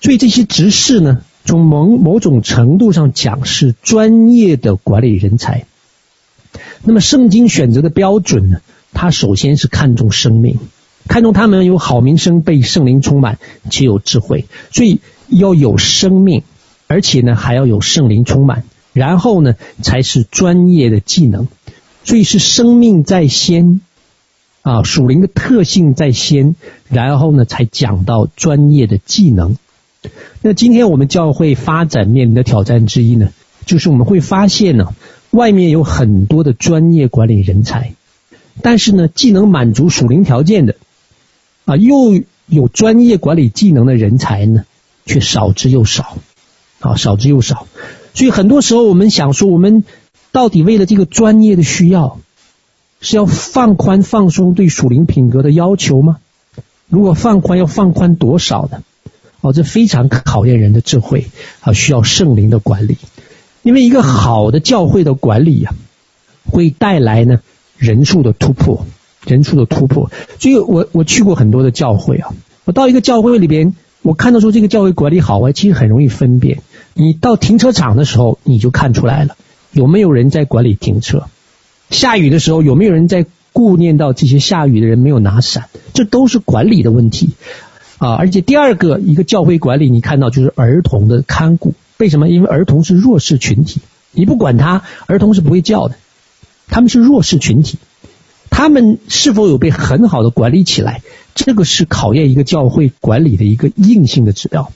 [0.00, 5.66] 所以这些执事呢，从某某种程度上讲是专业的管理人才。
[6.82, 8.60] 那么圣经选择的标准呢，
[8.92, 10.58] 他首先是看重生命，
[11.08, 13.38] 看重他们有好名声、被圣灵充满
[13.70, 16.42] 且有智慧，所以要有生命，
[16.86, 21.48] 而且呢还要有圣灵充满，然后呢才是专业的技能。
[22.04, 23.80] 所以是生命在先
[24.62, 26.54] 啊，属灵的特性在先，
[26.88, 29.56] 然后呢才讲到专业的技能。
[30.42, 33.30] 那今天我们教会发展面临的挑战之一呢，
[33.66, 34.94] 就是我们会发现呢，
[35.30, 37.94] 外面有很多的专业管理人才，
[38.62, 40.76] 但是呢，既能满足属灵条件的，
[41.64, 44.64] 啊，又有专业管理技能的人才呢，
[45.06, 46.18] 却少之又少，
[46.80, 47.66] 啊，少之又少。
[48.12, 49.84] 所以很多时候我们想说，我们
[50.34, 52.18] 到底为了这个专业的需要，
[53.00, 56.16] 是要放宽放松对属灵品格的要求吗？
[56.88, 58.82] 如果放宽，要放宽多少呢？
[59.42, 61.28] 哦，这非常考验人的智慧
[61.60, 62.98] 啊，需要圣灵的管理。
[63.62, 65.74] 因为一个好的教会的管理啊，
[66.50, 67.40] 会带来呢
[67.78, 68.86] 人数的突破，
[69.24, 70.10] 人数的突破。
[70.40, 76.58] 所以我我去过很多的教会啊，我到一个教会里边，我看到说这个教会管理好啊，其实很容易分辨。
[76.94, 79.36] 你到停车场的时候，你就看出来了，
[79.74, 81.24] 有没有人在管理停车？
[81.90, 85.68] 下雨的时候，有没有人在顾念到这些下雨的人没有拿伞？
[85.92, 87.30] 这都是管理的问题
[87.98, 88.14] 啊。
[88.14, 91.74] 而且第二个，一个教会管理，你看到就是儿童的看顾。
[91.98, 92.28] 为什么？
[92.28, 93.80] 因为儿童是弱势群体，
[94.12, 95.96] 你不管他，儿童是不会叫的。
[96.66, 97.78] 他们是弱势群体，
[98.50, 101.02] 他们是否有被很好的管理起来？
[101.34, 104.72] 这个是考验一个教会管理的一个硬性的指标。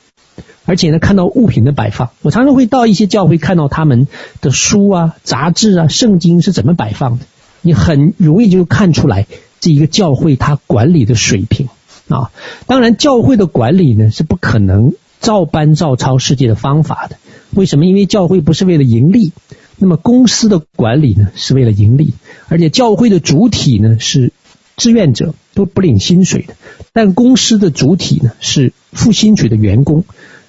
[0.64, 4.08] 而且呢，看到物品的摆放，我常常会到一些教会看到他们
[4.40, 7.26] 的书啊、杂志啊、圣经是怎么摆放的，
[7.62, 9.26] 你很容易就看出来
[9.60, 11.68] 这一个教会它管理的水平
[12.08, 12.30] 啊。
[12.66, 14.92] 当然，教会的管理呢是不可能。
[15.20, 17.16] 照搬照抄世界的方法的，
[17.52, 17.86] 为什么？
[17.86, 19.32] 因为教会不是为了盈利，
[19.76, 22.14] 那么公司的管理呢是为了盈利，
[22.48, 24.32] 而且教会的主体呢是
[24.78, 26.54] 志愿者，都不领薪水的，
[26.94, 30.04] 但公司的主体呢是付薪水的员工，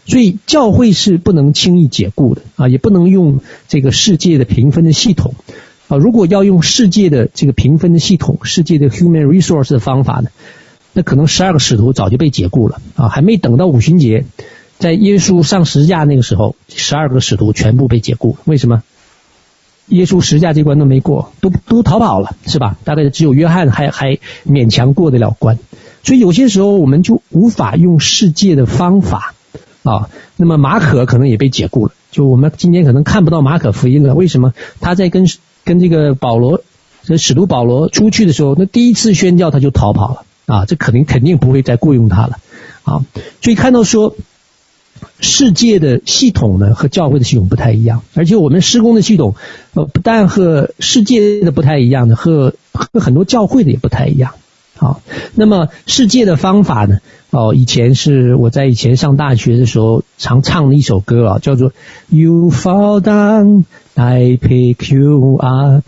[0.06, 5.34] 所以教会是不能轻易解雇的啊，也不能用这个世界的评分的系统
[5.90, 10.30] 啊，如果要用世界的这个评分的系统，世界的 human resource 的方法呢，
[10.94, 14.26] 那可能十二个使徒早就被解雇了啊，还没等到五旬节。
[14.78, 18.38] 在耶稣上十字架那个时候，十二个使徒全部被解雇。
[18.46, 18.82] 为什么？
[19.90, 22.78] 耶稣十架这关都没过，都都逃跑了，是吧？
[22.84, 25.60] 大概只有约翰还还勉强过得了关。
[26.04, 29.34] 所以有些时候我们就无法用世界的方法
[29.84, 30.10] 啊。
[30.38, 31.92] 那么马可可能也被解雇了。
[32.12, 34.16] 就我们今天可能看不到马可福音了。
[34.16, 34.54] 为什么？
[34.80, 35.28] 他在跟
[35.66, 36.62] 跟这个保罗，
[37.04, 40.66] 这使徒保罗出去的时候，那第一次宣教他就逃跑了啊。
[40.66, 42.38] 这肯定肯定不会再雇佣他了
[42.84, 43.06] 啊。
[43.42, 44.16] 所以看到说。
[45.20, 49.36] 世界的系统呢，和教会的系统不太一样，而且我们施工的系统，
[49.74, 54.34] 呃，不但和世界的不太一样的，和和很多教会的也不太一样。
[54.76, 55.02] 好，
[55.36, 57.00] 那么世界的方法呢？
[57.32, 61.74] 哦，以前是我在以前上大学的时候常唱的一首歌啊，叫做
[62.08, 65.84] You fall down, I pick you up。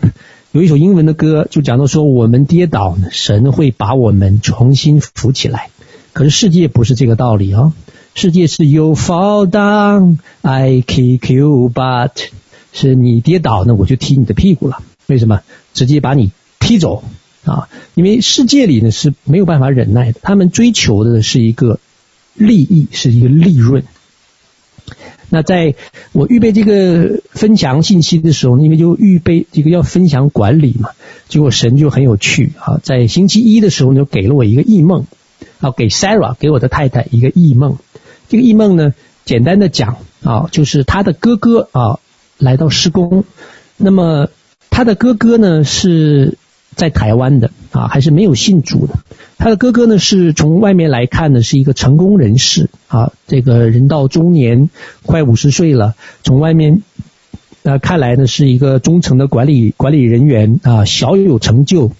[0.52, 5.70] 有一首英文的歌就讲到说，我们跌倒，神会把我们重新扶起来。
[6.12, 7.72] 可是世界不是这个道理啊。
[8.14, 12.10] 世界是 You fall down, I kick you, but
[12.72, 14.82] 是你跌倒，呢我就踢你的屁股了。
[15.06, 15.40] 为什么？
[15.74, 17.02] 直接把你踢走
[17.44, 17.68] 啊！
[17.94, 21.80] 因为世界里呢是没有办法忍耐的，他们追求的是一个
[22.34, 23.84] 利益，是一个利润。
[25.30, 25.74] 那在
[26.12, 30.90] 我预备这个分享信息的时候，因为就预备这个要分享管理嘛，
[31.28, 35.06] 结果神就很有趣啊，在星期一的时候就给了我一个异梦，
[35.60, 37.78] 啊，给 Sarah 给我的太太一个异梦。
[38.32, 38.94] 这个易梦呢，
[39.26, 42.00] 简单的讲啊，就是他的哥哥啊
[42.38, 43.24] 来到施工，
[43.76, 44.30] 那么
[44.70, 46.38] 他的哥哥呢是
[46.74, 48.94] 在台湾的啊，还是没有信主的。
[49.36, 54.70] 他的哥哥呢是从外面来看呢是一个成功人士啊，这个人到中年，
[55.04, 56.82] 快五十岁了，从外面
[57.64, 61.92] 呃看来呢是一个中层的管理管理人员啊，小有成就。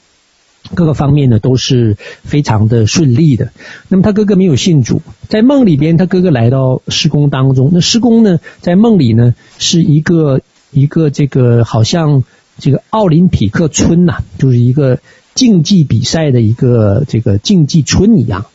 [0.75, 3.51] 各个方面呢都是非常的顺利的。
[3.89, 7.71] 那么他哥哥没有信主，在梦里边，他哥哥来到施工当中。
[7.73, 12.25] 那施工呢，在梦里呢是一个一个这个好像
[12.59, 14.99] 这个奥林匹克村呐、就是一个
[15.35, 18.47] 竞技比赛的一个这个竞技村一样。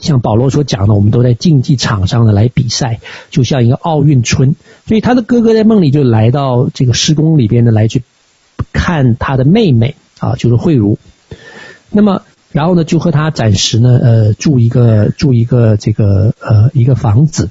[0.00, 3.00] 像保罗所讲的，我们都在竞技场上呢来比赛，
[3.30, 4.54] 就像一个奥运村。
[4.86, 8.02] 所以他的哥哥在梦里就来到这个施工里边呢来去
[8.72, 10.98] 看他的妹妹啊，就是慧茹。
[11.90, 12.22] 那么，
[12.52, 17.50] 然后呢，就和他暂时呢，呃，住一个住一个这个呃一个房子，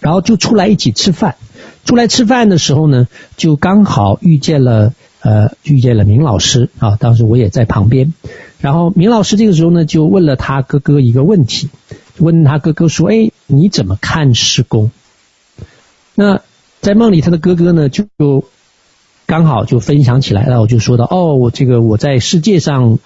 [0.00, 1.36] 然后就出来一起吃饭。
[1.84, 8.12] 出来吃饭的时候呢，就刚好遇见了呃遇见了明老师啊，当时我也在旁边。
[8.60, 11.70] 然后明老师这个时候呢，就问了他哥哥一个问题，
[12.18, 14.90] 问他哥哥说：“哎，你怎么看施工？”
[16.14, 16.42] 那
[16.80, 18.06] 在梦里，他的哥哥呢就
[19.26, 22.98] 刚好就分享起来了，我就说到：“哦，我这个我在世界上。”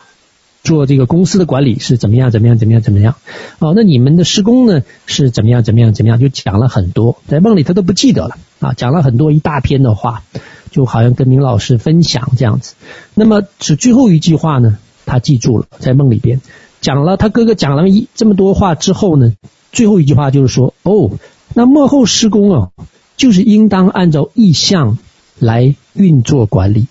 [0.62, 3.16] 做这个公司的管理是怎么样怎么样怎么样怎么样。
[3.58, 6.20] 哦，那你们的施工呢是怎么样怎么样怎么样？
[6.20, 10.22] 就讲了很多，在梦里他都不记得了啊，讲了很多一大篇的话，
[10.70, 12.74] 就好像跟明老师分享这样子。
[13.14, 16.40] 那么是最后一句话呢，他记住了，在梦里边
[16.80, 19.32] 讲了他哥哥讲了一这么多话之后呢，
[19.72, 21.10] 最后一句话就是说，哦，
[21.54, 22.68] 那幕后施工啊，
[23.16, 24.98] 就是应当按照意向
[25.38, 26.86] 来运作管理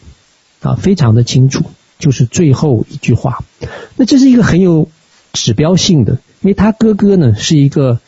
[0.61, 1.63] 啊，非常的清楚。
[2.01, 3.45] 就是最后一句话，
[3.95, 4.89] 那这是一个很有
[5.31, 8.01] 指标性的，因为他哥哥呢是一个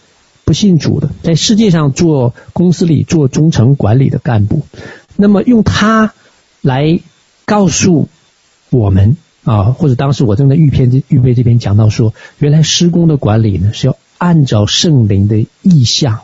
[0.44, 4.64] 不信主的，在世界上做公司里做中层管理的干部，
[5.16, 6.14] 那么用他
[6.60, 7.00] 来
[7.46, 8.10] 告诉
[8.70, 9.16] 我们
[9.46, 16.22] 啊，或者当时我正在预片预备这边讲到说，原来施工的管理呢是要按照圣灵的意向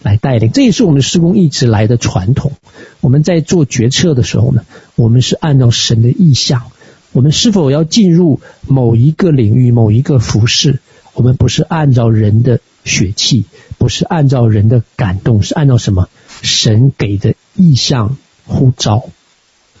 [0.00, 2.52] 来带领，这也是我们施工一直来的传统。
[3.00, 4.64] 我们在做决策的时候呢，
[4.96, 6.71] 我们是按照神的意向。
[7.12, 10.80] 我们是否要进入某一个领域、某一个服饰？
[11.14, 13.44] 我们不是按照人的血气，
[13.76, 16.08] 不是按照人的感动，是按照什么？
[16.40, 19.04] 神给的意向呼召。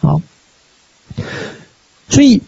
[0.00, 0.20] 好，
[2.08, 2.42] 所以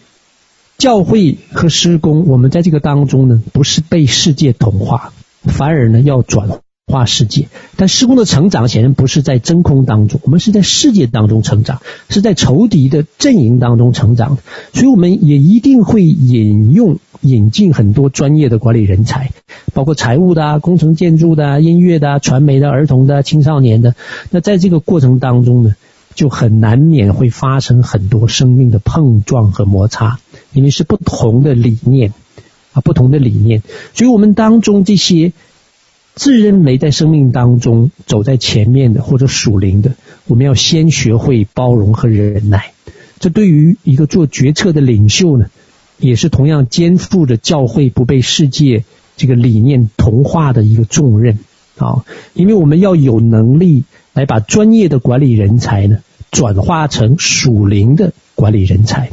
[0.77, 6.47] 教会和施工，我们在这个当中呢，不是被世界同化，反而呢要转
[6.87, 14.37] 化世界，但施工的成长显然不是在真空当中，我们是在世界当中成长，是在仇敌的阵营当中成长，
[14.71, 19.31] 所以我们也一定会引用引进很多专业的管理人才，
[19.73, 23.95] 包括财务的、工程建筑的、音乐的、传媒的、儿童的、青少年的。
[24.29, 25.75] 那在这个过程当中呢，
[26.13, 30.19] 就很难免会发生很多生命的碰撞和摩擦，
[30.53, 32.13] 因为是不同的理念
[32.73, 33.63] 啊，不同的理念，
[33.95, 35.33] 所以我们当中这些。
[36.15, 39.95] 自认为在生命当中走在前面的或者属灵的，
[40.27, 42.71] 我们要先学会包容和忍耐。
[43.19, 45.47] 这对于一个做决策的领袖呢，
[45.99, 48.85] 也是同样肩负着教会不被世界
[49.17, 51.39] 这个理念同化的一个重任
[51.77, 52.05] 啊。
[52.33, 55.99] 因为我们要有能力来把专业的管理人才呢，
[56.31, 59.09] 转化成属灵的管理人才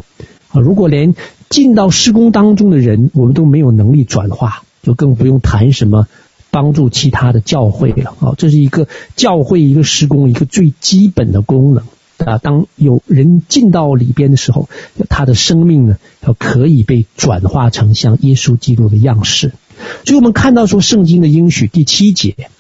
[0.53, 0.61] 啊。
[0.61, 1.17] 如果连
[1.51, 6.07] 进到施工当中的人，我们都没有能力转化，就更不用谈什么。
[6.53, 8.87] 帮助其他的教会了啊，这是一个
[9.17, 11.85] 教会一个施工一个最基本的功能
[12.19, 12.37] 啊。
[12.37, 14.69] 当有人进到里边的时候，
[15.09, 19.55] 他的生命呢，要可以被转化成像耶稣基督的样式。
[20.05, 22.51] 所以我们看到说圣经的应许第七节，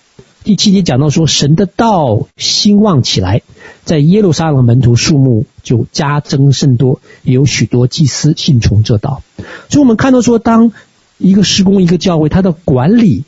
[0.42, 3.42] 第七节讲到说神的道兴旺起来，
[3.84, 9.22] 在耶路撒冷门徒数目就加增甚多，也有许多祭司信从这道。
[9.68, 10.72] 所以我们看到说，当
[11.18, 13.24] 一个施工一个教会，它的管理。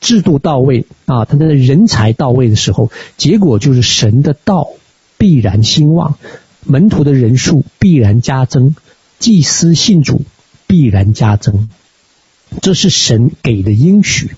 [0.00, 4.70] 制度到位啊，他的人才到位的时候，结果就是神的道
[5.18, 6.16] 必然兴旺，
[6.64, 8.74] 门徒的人数必然加增，
[9.18, 10.22] 祭司信主
[10.66, 11.68] 必然加增，
[12.62, 14.30] 这是神给的应许。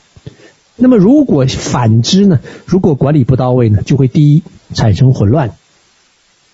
[0.75, 2.41] 那么如果反之呢？
[2.67, 3.83] 如果管理不到位呢？
[3.83, 4.43] 就会第一
[4.75, 5.55] 产生混乱，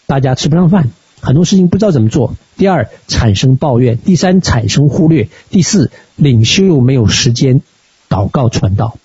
[0.06, 0.90] 大家吃不上饭，
[1.20, 7.62] 很多事情不知道怎么做；第二产生抱怨；第三产生忽略；第四领袖又没有时间。
[8.08, 8.96] 祷告传道，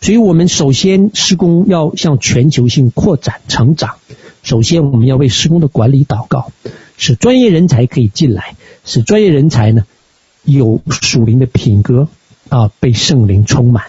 [0.00, 3.96] 所以我们首先施工要向全球性扩展成长。
[4.42, 6.52] 首先，我们要为施工的管理祷告，
[6.96, 9.84] 使专业人才可以进来，使专业人才呢
[10.42, 12.08] 有属灵的品格
[12.48, 13.84] 啊，被圣灵充满。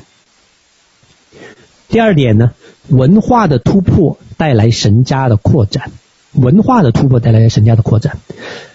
[1.88, 2.52] 第二点呢，
[2.90, 5.92] 文化的突破带来神家的扩展，
[6.34, 8.20] 文化的突破带来神家的扩展。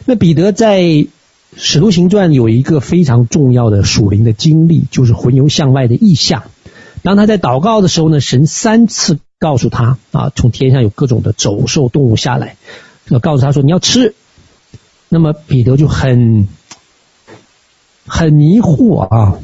[0.06, 1.06] 那彼得在。
[1.56, 6.44] 使徒行传有一个非常重要的属灵的经历，就是魂游向外的异象。
[7.02, 12.56] 当他在祷告的时候呢，神三次告诉他啊，从天上有各种的走兽动物下来，
[13.08, 14.14] 要告诉他说你要吃。
[15.08, 16.48] 那么彼得就很
[18.06, 19.38] 很迷惑啊。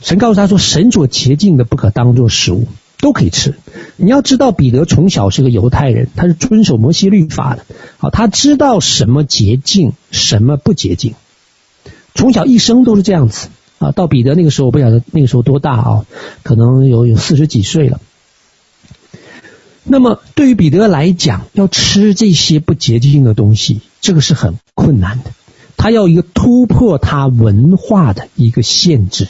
[0.00, 2.68] 神告诉他说，神所洁净的不可当作食物，
[3.00, 3.54] 都可以吃。
[3.96, 7.64] 你要知道，彼得从小是个犹太人，他是遵守摩西律法的。
[7.96, 11.14] 好，他知道什么洁净，什么不洁净。
[12.14, 13.92] 从小一生都是这样子啊。
[13.92, 16.06] 到彼得那个时候，我不晓得那个时候多大啊，
[16.42, 18.00] 可能有有四十几岁了。
[19.84, 25.30] 那么对于彼得来讲，要吃这些不洁净的东西，这个是很困难的。
[25.76, 29.28] 他要一个突破他文化的一个限制，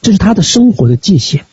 [0.00, 1.44] 这是他的生活的界限。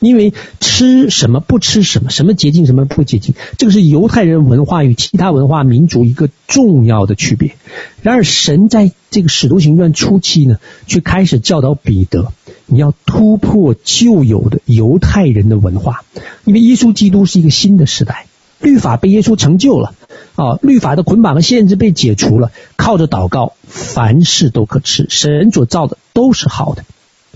[0.00, 7.54] 因为吃什么不吃什么，什么洁净什么不洁净，这个是犹太人文化与其他文化民族一个重要的区别。
[8.02, 12.32] 然而，神在这个使徒行传初期呢，却开始教导彼得，
[12.64, 16.04] 你要突破旧有的犹太人的文化，
[16.44, 18.26] 因为耶稣基督是一个新的时代，
[18.58, 19.94] 律法被耶稣成就了，
[20.34, 25.06] 啊，律法的捆绑和限制被解除了，靠着祷告，凡事都可吃。
[25.10, 26.84] 神所造的都是好的，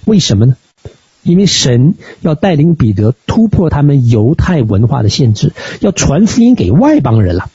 [0.07, 0.57] 为什么呢？
[1.25, 7.51] 因为神要带领彼得突破他们犹太文化的限制，要传福音给外邦人了。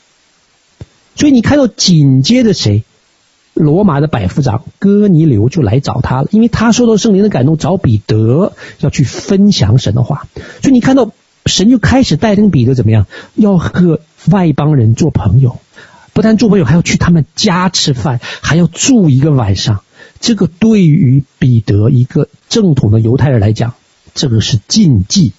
[1.14, 2.84] 所以你看到紧接着谁？
[3.52, 10.28] 罗马的百夫长哥尼流就来找他了，因为他受到圣灵的感动，找彼得要去分享神的话。
[10.62, 11.10] 所以你看到
[11.44, 13.06] 神就开始带领彼得怎么样？
[13.34, 14.00] 要和
[14.30, 15.58] 外邦人做朋友，
[16.14, 19.82] 不但做朋友，还要去他们家吃饭，还要住一个晚上。
[20.20, 23.74] 这个对于彼得一个正统的犹太人来讲，
[24.14, 25.32] 这个是禁忌，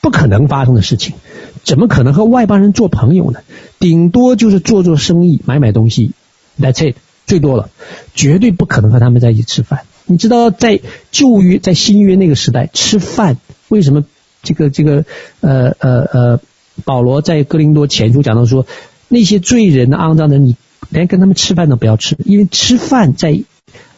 [0.00, 1.16] 不可能发生的事情。
[1.64, 3.40] 怎么可能和外邦人做朋友呢？
[3.80, 6.12] 顶多就是做做生意，买买东西
[6.60, 6.96] ，That's it，
[7.26, 7.68] 最多了，
[8.14, 9.80] 绝对不可能和他们在一起吃饭。
[10.06, 10.80] 你知道，在
[11.10, 13.38] 旧约、在新约那个时代，吃饭
[13.68, 14.04] 为什么
[14.42, 15.04] 这个这个
[15.40, 16.40] 呃呃呃，
[16.84, 18.66] 保罗在哥林多前书讲到说，
[19.08, 20.56] 那些罪人、肮脏的你。
[20.88, 23.42] 连跟他们吃饭都不要吃，因为吃饭在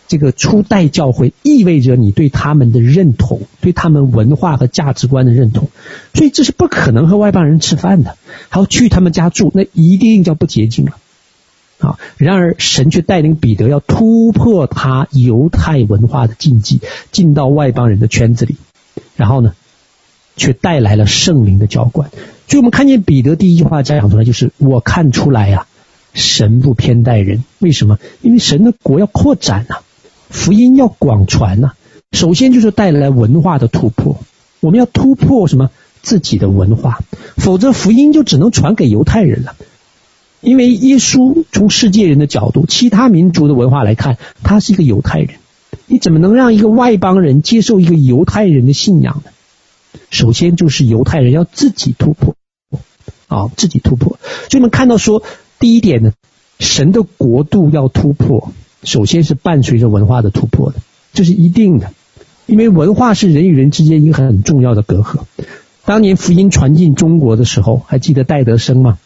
[0.08, 5.68] 这个初代教会意味着你对他们的认同，对他们文化和价值观的认同，
[6.14, 8.16] 所以这是不可能和外邦人吃饭的，
[8.48, 10.92] 还要去他们家住，那一定叫不洁净了。
[11.78, 11.98] 啊！
[12.18, 18.56] 然而神却带领彼得要突破他犹太文化的禁忌，进到外邦人的圈子里，
[19.16, 19.54] 然后呢，
[20.36, 22.10] 却带来了圣灵的浇灌。
[22.48, 25.68] 所以我们看见彼得第一句话讲出来就是：我看出来呀、
[26.12, 27.98] 神不偏待人，为什么？
[28.20, 29.76] 因为神的国要扩展呐、
[30.28, 31.72] 福音要广传呐、
[32.12, 34.18] 首先就是带来文化的突破，
[34.60, 35.70] 我们要突破什么？
[36.02, 37.00] 自己的文化，
[37.36, 39.54] 否则福音就只能传给犹太人了。
[40.40, 45.34] 因为耶稣从世界人的角度，其他民族的文化来看，他是一个犹太人，
[45.86, 49.30] 你怎么能让一个外邦人接受一个犹太人的信仰呢？
[50.08, 52.34] 首先就是犹太人要自己突破
[53.28, 54.18] 啊，自己突破。
[54.48, 55.22] 所以我们看到说。
[55.60, 56.12] 第一点呢，
[56.58, 58.50] 神的国度要突破，
[58.82, 60.78] 首先是伴随着文化的突破的，
[61.12, 61.92] 这是一定的，
[62.46, 65.20] 因为文化是人与人之间一个很重要的隔阂。
[65.84, 68.98] 当年福音传进中国的时候，还记得戴德生吗？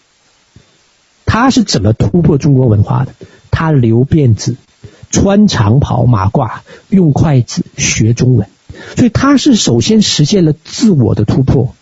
[1.27, 3.13] 他是怎么突破中国文化的？
[3.51, 4.55] 他留辫子，
[5.11, 8.49] 穿长袍马褂，用筷子学中文，
[8.95, 11.75] 所以他是首先实现了自我的突破。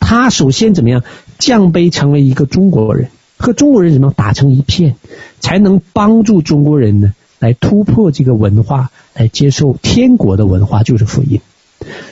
[0.00, 1.02] 他首先怎么样？
[1.38, 3.08] 降卑成为一个中国人。
[3.42, 4.94] 和中国人怎么打成一片，
[5.40, 7.12] 才能帮助中国人呢？
[7.40, 11.40] 来突破这个文化，来接受天国的文化，就是福音。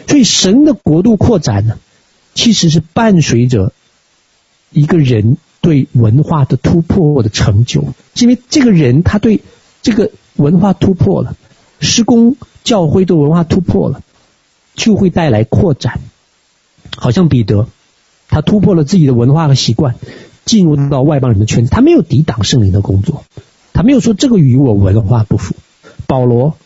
[0.08, 1.78] 所以神的国度扩展呢，
[2.34, 3.72] 其实是伴随着
[4.72, 7.94] 一个人对文化的突破的成就。
[8.16, 9.40] 因为这个人他对
[9.82, 11.36] 这个文化突破了，
[11.78, 14.02] 施工教会对文化突破了，
[14.74, 16.00] 就会带来扩展。
[16.96, 17.68] 好像彼得，
[18.28, 19.94] 他突破了自己的文化和习惯。
[20.44, 23.24] 进入到外邦人的圈子，他没有抵挡圣灵的工作，
[23.72, 25.54] 他没有说这个与我文化不符。
[26.06, 26.56] 保罗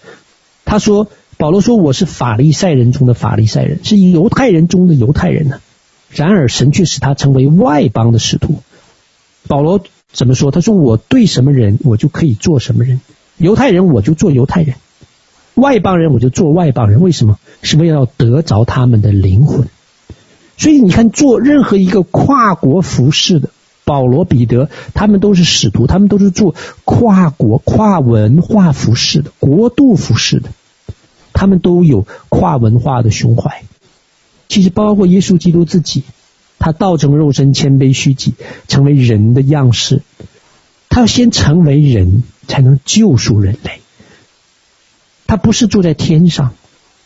[0.64, 5.60] 他说，保罗说我是法利赛人中的法利赛人，是犹太人中的犹太人呢。
[6.10, 8.62] 然而神却使他成为外邦的使徒。
[9.48, 9.80] 保罗
[10.12, 10.50] 怎么说？
[10.50, 13.00] 他说我对什么人，我就可以做什么人。
[13.36, 14.76] 犹太人我就做犹太人，
[15.54, 17.00] 外邦人我就做外邦人。
[17.00, 17.38] 为什么？
[17.62, 19.68] 是为了要得着他们的灵魂。
[20.56, 23.50] 所以你看，做任何一个跨国服侍的。
[23.84, 26.54] 保罗、彼得，他们都是使徒，他们都是做
[26.84, 30.50] 跨国、跨文化服侍的、国度服侍的，
[31.32, 33.62] 他们都有跨文化的胸怀。
[34.48, 36.02] 其实包括耶稣基督自己，
[36.58, 38.34] 他道成肉身、谦卑虚己，
[38.68, 40.02] 成为人的样式。
[40.88, 43.80] 他要先成为人，才能救赎人类。
[45.26, 46.54] 他不是住在天上，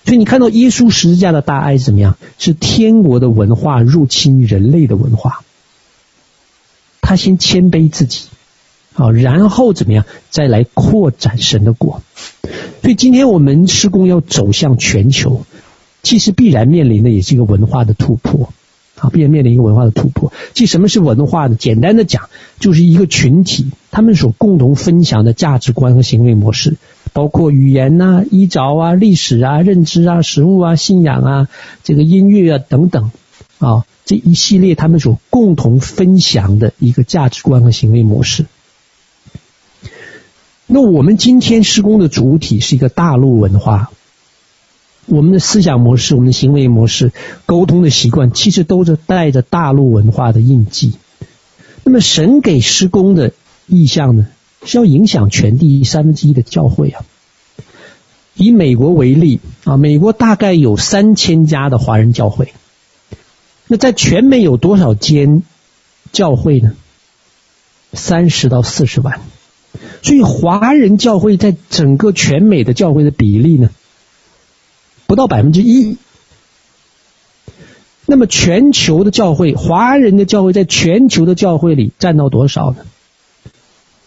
[0.04, 2.16] 所以你看到耶稣十字架的大爱是怎么样？
[2.38, 5.40] 是天国的文化入侵人类的文化。
[7.08, 8.26] 他先谦卑自己，
[8.92, 10.04] 好，然后怎么样？
[10.28, 12.02] 再来扩展神的国。
[12.82, 15.46] 所以今天我们施工要走向全球，
[16.02, 18.52] 其实必然面临的也是一个文化的突破，
[18.98, 20.34] 啊，必然面临一个文化的突破。
[20.52, 21.56] 其实什么是文化呢？
[21.58, 22.28] 简单的讲，
[22.60, 26.76] 就是一个群体他们所共同分享的价值观和行为模式，
[27.14, 31.48] 包括语言呐、啊、衣着啊、历史啊、认知啊、食物啊、信仰啊、
[31.84, 33.10] 这个音乐啊等等，
[33.58, 33.84] 啊。
[34.04, 38.46] 这一系列他们所共同分享的一个价值观和行为模式。
[40.66, 43.90] 那我们今天施工的主体是一个大陆文化，
[45.04, 47.12] 我们的思想模式、我们的行为模式、
[47.44, 50.94] 沟通的习惯，其实都是带着大陆文化的印记。
[51.84, 53.32] 那么神给施工的
[53.66, 54.26] 意向呢，
[54.64, 57.04] 是要影响全地三分之一的教会啊。
[58.34, 62.54] 以美国为例啊，美国大概有三千家的华人教会。
[63.68, 65.42] 那在全美有多少间
[66.10, 66.72] 教会呢？
[67.92, 69.20] 三十到四十万。
[70.02, 73.70] 所以华人教会在整个全美的教会的比例呢，
[75.06, 75.98] 不到百分之一。
[78.06, 82.78] 那么全球的教会，华人的教会在全球的教会里占到多少呢？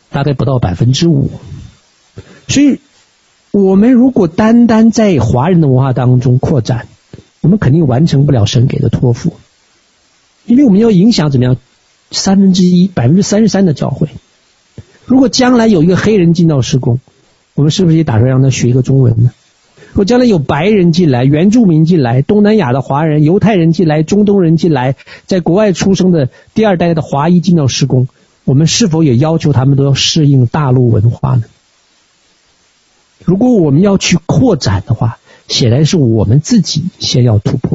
[0.10, 1.30] 大概不到百分之五。
[2.48, 2.80] 所以，
[3.52, 6.88] 我们如果单单在华人的文化当中扩展，
[7.42, 9.34] 我们肯定完成不了神给的托付，
[10.52, 11.56] 因为我们要影响怎么样？
[12.12, 14.10] 三分之一，百分之三十三的教会。
[15.06, 17.00] 如果将来有一个黑人进到施工，
[17.56, 19.32] 我们是不是也打算让他学一个中文呢？
[19.92, 28.10] 如果将来有白人进来、原住民进来、东南亚的华人、犹太人进来、中东人进来，在国外出生的第二代的华裔进到施工，
[28.44, 31.44] 我们是否也要求他们都要适应大陆文化呢？
[33.24, 37.71] 如果我们要去扩展的话，显然是我们自己先要突破。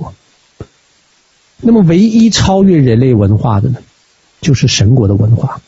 [1.61, 3.79] 那么，唯一超越人类文化的呢，
[4.41, 5.61] 就是神国的文化。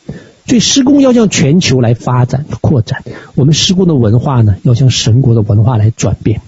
[0.45, 3.03] 所以，施工要向全球来发展扩展。
[3.35, 6.41] 我们施工的文化呢，要向神国的文化来转变。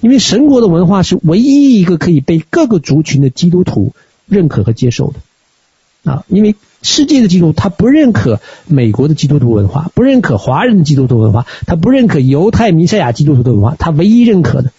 [0.00, 3.92] 因为神国的文化是唯一一个可以被各个族群的基督徒
[4.26, 6.24] 认可和接受的啊。
[6.28, 14.70] 因为世界的基督徒他不认可美国的基督徒文化，不认可华人的基督徒文化，他不认可犹太弥赛亚基督徒的文化，他唯一认可的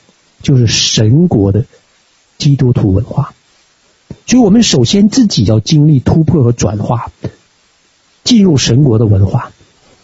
[0.41, 1.65] 就是神国的
[2.37, 3.33] 基督徒文化。
[4.29, 7.11] 所以我们首先自己要经历突破和转化。
[8.23, 9.51] 进入神国的文化，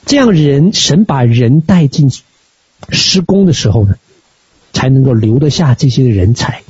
[0.08, 2.10] 这样人神把人带进
[2.90, 3.98] 施工的时候呢，
[4.74, 6.64] 才能够留得下这些人才。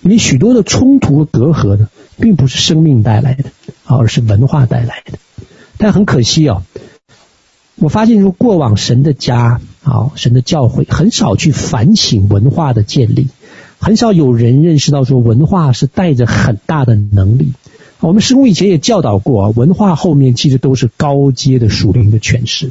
[0.00, 3.50] 因为许多的冲突和隔阂呢，并不是生命带来的，
[3.84, 5.18] 而是文化带来的。
[5.76, 6.62] 但很可惜啊，
[7.74, 13.28] 我发现说过往神的家啊，神的教会很少去反省文化的建立，
[13.78, 17.52] 很少有人认识到说文化是带着很大的能力。
[18.00, 22.70] 我们施工以前也教导过，文化后面其实都是高阶的属灵的诠释，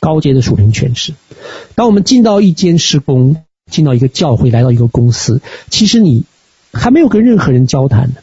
[0.00, 1.14] 高阶的属灵诠释。
[1.76, 3.36] 当我们进到一间施工，
[3.70, 6.24] 进到一个教会，来到一个公司，其实你
[6.72, 8.16] 还没有跟任何人交谈呢，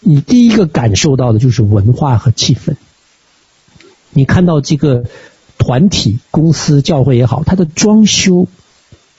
[0.00, 2.74] 你第一个感受到的就是文化和气氛。
[4.12, 5.04] 你看到这个
[5.58, 8.48] 团体、公司、教会也好，它的装修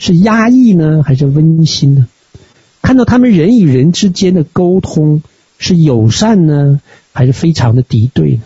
[0.02, 2.08] 是压抑呢，还是温馨呢？
[2.82, 5.24] 看到他们人与人之间的沟通。
[5.64, 6.82] 是友善呢，
[7.14, 8.41] 还是非常的敌对呢？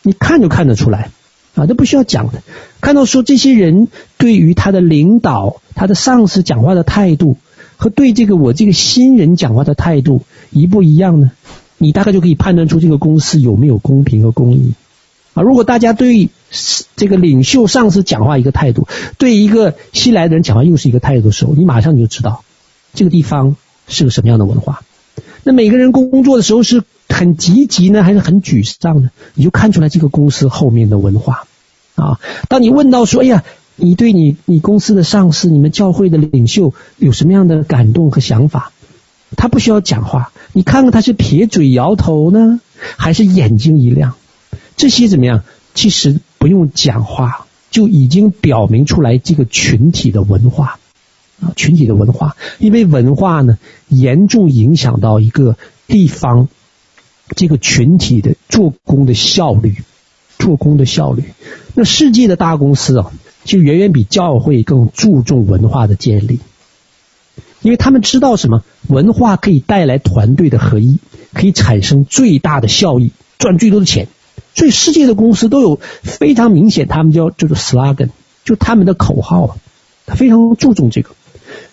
[0.00, 1.10] 你看就看得出来
[1.54, 2.42] 啊，这不需要讲的。
[2.80, 7.36] 看到说这些人对于他的领导、他的上司讲话的态度，
[7.76, 11.30] 和对这个我这个新人讲话的态度一不一样呢？
[11.76, 14.72] 你大概就可以判断出这个公司有没有公平和公义
[15.36, 15.42] 啊。
[15.42, 16.30] 如果大家对
[16.96, 22.42] 这个领袖上司讲话一个态度，对一个新来的人讲话又是一个态度的时候，你马上你就知道
[22.94, 23.54] 这个地方
[23.86, 24.82] 是个什么样的文化。
[25.44, 29.10] 那每个人工作的时候是很积极呢，还是很沮丧呢？
[29.34, 31.44] 你就看出来这个公司后面的文化
[31.94, 32.18] 啊。
[32.48, 33.44] 当你问到说：“哎呀，
[33.76, 38.72] 你对你你公司的上司、你们教会的领袖有什么样的感动和想法？”
[39.36, 42.60] 他不需要讲话，你看看他是撇嘴摇头呢，
[42.96, 44.14] 还是眼睛一亮？
[44.76, 45.42] 这些怎么样？
[45.74, 50.78] 其实不用讲话，就已经表明出来这个群体的文化。
[51.38, 53.58] 啊，群体的文化，因为文化呢，
[53.88, 56.48] 严重影响到一个地方
[57.34, 59.82] 这个群体的做工的效率，
[60.38, 61.24] 做工的效率。
[61.74, 63.12] 那世界的大公司啊，
[63.44, 66.40] 就远远比教会更注重文化的建立，
[67.60, 68.62] 因为他们知道什么？
[68.88, 71.00] 文化可以带来团队的合一，
[71.34, 74.08] 可以产生最大的效益，赚最多的钱。
[74.56, 78.08] 所以世界的公司都有非常明显，他们叫叫做 slogan，
[78.44, 79.58] 就他们的口号，
[80.06, 81.10] 他非常注重这个。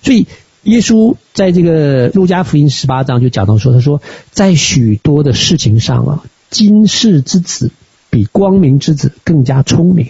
[0.03, 0.27] 所以，
[0.63, 7.71] 耶稣在这个路加福音十八章就讲到说：“他说，在许多的事情上啊，今世之子
[8.09, 10.09] 比光明之子更加聪明。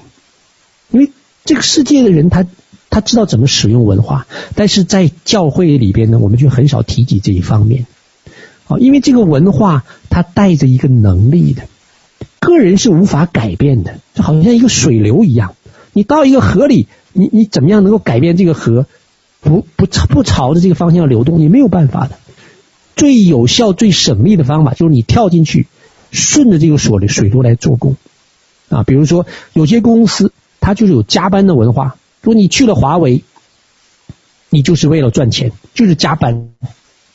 [0.89, 1.11] 因为
[1.45, 2.49] 这个世界的人他，他
[2.89, 7.85] 他知道怎么使用文化，但是在教会里边呢，我们就很少提及这一方面。
[8.67, 11.63] 啊，因为这个文化它带着一个能力的，
[12.43, 15.55] 个人是无法改变的，就好像一个水流一样。
[15.93, 18.85] 你到一个河里，你你怎么样能够改变这个河？”
[19.45, 22.17] 不不不朝着这个方向流动，你没有办法的。
[22.95, 25.67] 最有效、最省力的方法就是你跳进去，
[26.11, 27.97] 顺着这个水流水流来做工
[28.69, 28.83] 啊。
[28.83, 30.31] 比如说，有些公司
[30.61, 31.97] 它就是有加班的文化。
[32.21, 33.25] 如果你去了华为，
[34.49, 36.47] 你就是为了赚钱，就是加班，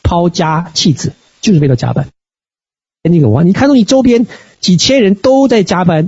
[0.03, 2.09] 抛家弃子，就是为了加班。
[3.01, 4.27] 那个文化，你看到你周边
[4.59, 6.07] 几千人都在加班，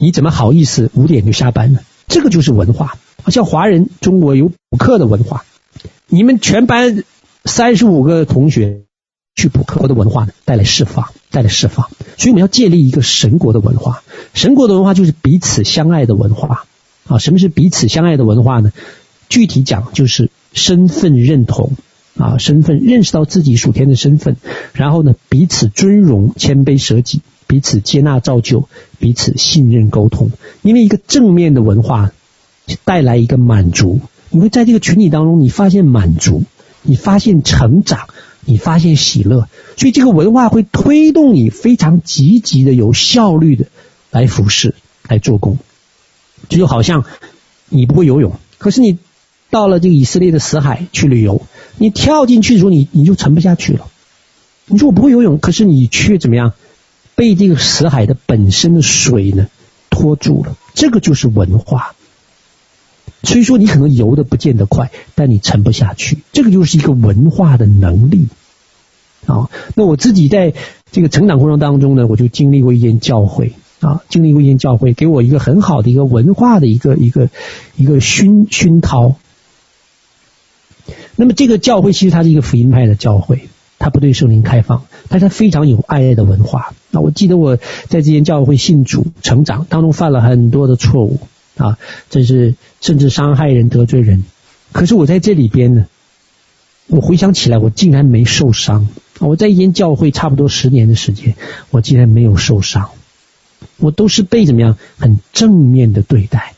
[0.00, 1.80] 你怎么好意思五点就下班呢？
[2.06, 2.96] 这个就是文化。
[3.26, 5.44] 像华人，中国有补课的文化。
[6.06, 7.04] 你们全班
[7.44, 8.82] 三十五个同学，
[9.34, 11.90] 去补课国的文化呢，带来释放，带来释放。
[12.16, 14.02] 所以我们要建立一个神国的文化。
[14.32, 16.64] 神国的文化就是彼此相爱的文化
[17.06, 17.18] 啊。
[17.18, 18.72] 什么是彼此相爱的文化呢？
[19.28, 21.72] 具体讲就是身份认同
[22.18, 24.36] 啊，身份认识到自己属天的身份，
[24.74, 30.30] 然后呢，彼此尊荣、谦卑、舍己，彼此接纳、造就，彼此信任、沟通。
[30.62, 32.12] 因为一个正面的文化
[32.84, 34.00] 带来一个满足，
[34.30, 36.44] 你会在这个群体当中，你发现满足，
[36.82, 38.08] 你发现成长。
[38.44, 39.46] 你发现喜乐，
[39.76, 43.66] 所以这个文化会推动你非常积极的、有效率的
[44.10, 44.74] 来服侍、
[45.06, 45.58] 来做工。
[46.48, 47.04] 这就好像
[47.68, 48.96] 你不会游泳，可是你
[49.50, 51.42] 到了这个以色列的死海去旅游，
[51.78, 53.86] 你跳进去的时候，你你就沉不下去了。
[54.66, 56.52] 你说我不会游泳，可是你却怎么样？
[57.14, 59.48] 被这个死海的本身的水呢
[59.90, 60.56] 拖住了。
[60.74, 61.94] 这个就是文化。
[63.24, 66.18] 所以说，你可能游得不见得快，但你沉不下去。
[66.32, 68.28] 这个就是一个文化的能力
[69.26, 69.50] 啊。
[69.74, 70.54] 那我自己在
[70.92, 77.28] 这个成长过程当中呢，我就经历过一间教会啊，经历过一间教会，给我一个很好的一个文化的一个一个
[77.76, 79.16] 一个熏熏陶。
[81.20, 83.48] 那么这个教会其实它是一个福音派的教会，
[83.80, 86.72] 它不对圣灵开放，但是它非常有爱的文化。
[86.92, 91.18] 那我记得我在这间教会信主成长当中犯了很多的错误。
[91.56, 91.76] 啊，
[92.08, 94.22] 这是甚至伤害人、得罪人。
[94.70, 95.86] 可是我在这里边呢，
[96.86, 98.86] 我回想起来，我竟然没受伤。
[99.18, 101.34] 我在一间教会差不多十年的时间，
[101.70, 102.90] 我竟然没有受伤。
[103.76, 106.54] 我都是被怎么样很正面的对待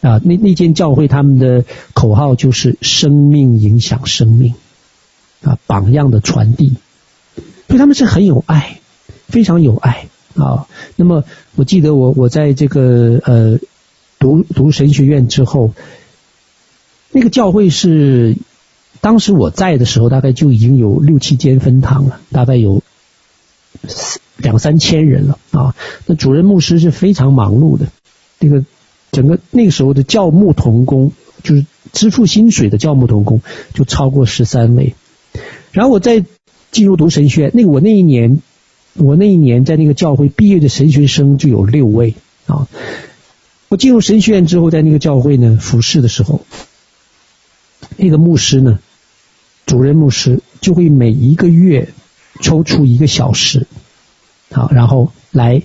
[0.00, 0.20] 啊。
[0.24, 4.54] 那那间教会他们的口号就是“生命影响生命”，
[5.42, 6.76] 啊，榜样的传递。
[7.66, 8.80] 所以他们是很有爱，
[9.26, 10.66] 非常有爱啊。
[10.96, 11.24] 那么
[11.54, 13.58] 我记得我我在这个呃。
[14.20, 15.74] 读读神学院之后，
[17.12, 18.36] 那个教会是
[19.00, 22.82] 当时我在的时候，大概就已经有六七间分堂了，大概有
[24.36, 25.76] 两三千人了啊。
[26.06, 27.86] 那主任牧师是非常忙碌的，
[28.40, 28.64] 这个
[29.18, 31.10] 整个那个时候的教牧童工，
[31.42, 33.42] 就是支付薪水的教牧童工，
[33.74, 34.94] 就超过十三位。
[35.72, 36.24] 然后我在
[36.70, 38.40] 进入读神学院，那个我那一年，
[38.94, 42.14] 我那一年在那个教会毕业的神学生就有六位
[42.46, 42.68] 啊。
[43.68, 46.42] 我进入神学院之后，在那个教会呢服侍的时候，
[47.96, 48.78] 那个牧师呢，
[49.66, 51.88] 主任牧师就会每一个月
[52.40, 53.66] 抽出一个小时，
[54.52, 55.60] 好，然后来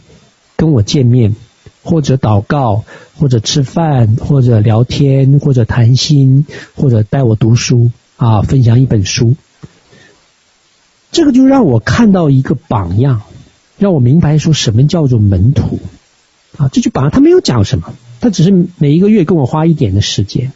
[0.56, 1.36] 跟我见面，
[1.84, 2.84] 或者祷告，
[3.18, 6.45] 或者吃饭，或者聊天，或者谈心，
[6.76, 9.36] 或者带我读书啊，分享一本书。
[11.11, 13.22] 这个就让我看到一个榜样，
[13.78, 15.80] 让我明白说什么叫做门徒。
[16.55, 20.53] 啊，这就把他没有讲什么，他只是每一个月跟我花一点的时间，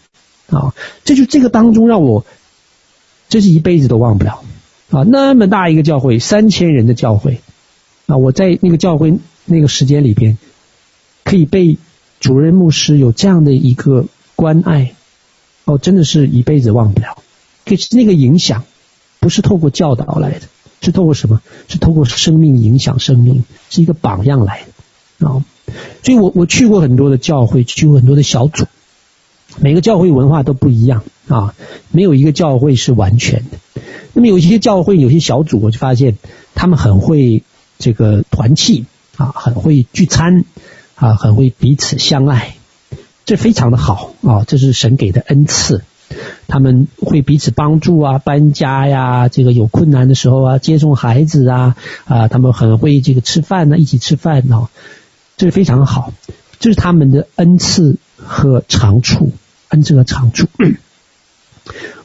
[0.48, 2.24] 啊，这就这个当中让我，
[3.30, 4.44] 这是一辈子都忘不了，
[4.92, 7.42] 啊，那么大一个教会，三千人的教会，
[8.06, 10.38] 啊，我在那个教会那个时间里边，
[11.24, 11.80] 可以被
[12.20, 14.06] 主任牧师有这样的一个
[14.36, 14.94] 关爱，
[15.66, 17.18] 哦，真的是一辈子忘不了，
[17.66, 18.64] 可是那个影响
[19.20, 20.42] 不是透过教导来的，
[20.82, 21.42] 是透过什么？
[21.68, 24.64] 是透过生命影响生命，是一个榜样来
[25.20, 25.44] 的，啊。
[26.02, 28.66] 所以我我去过很多的教会，去过很多的小组，
[29.60, 31.54] 每个教会文化都不一样啊，
[31.92, 33.82] 没有一个教会是完全的。
[34.14, 36.18] 那么有一些教会，有些小组，我就发现
[36.56, 37.44] 他们很会
[37.78, 38.86] 这个团契
[39.18, 40.46] 啊，很会聚餐
[40.98, 42.56] 啊，很会彼此相爱，
[43.26, 45.84] 这非常的好啊，这是神给的恩赐。
[46.48, 51.76] 他们会彼此帮助啊，搬家呀，这个有困难的时候啊，接送孩子啊
[52.06, 54.70] 啊，他们很会这个吃饭呢，一起吃饭呢。
[55.36, 56.14] 这是非常好，
[56.60, 59.34] 这是他们的恩赐和长处，
[59.68, 60.48] 恩赐和长处。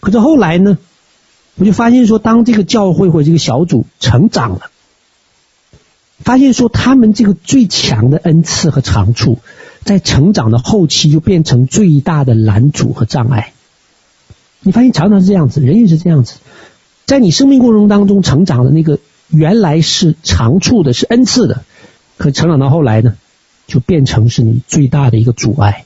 [0.01, 0.77] 可是后来呢，
[1.55, 4.72] 我就发现说，当这个教会或者这个小组成长了，
[6.25, 9.39] 发现说他们这个最强的恩赐和长处，
[9.85, 13.53] 在成长的后期就变成最大的拦阻和障碍。
[14.61, 16.35] 你发现常常是这样子，人也是这样子，
[17.05, 18.99] 在你生命过程当中成长的那个
[19.29, 21.65] 原来是长处的，是恩赐的。
[22.17, 23.17] 可成长到后来呢，
[23.67, 25.85] 就变成是你最大的一个阻碍。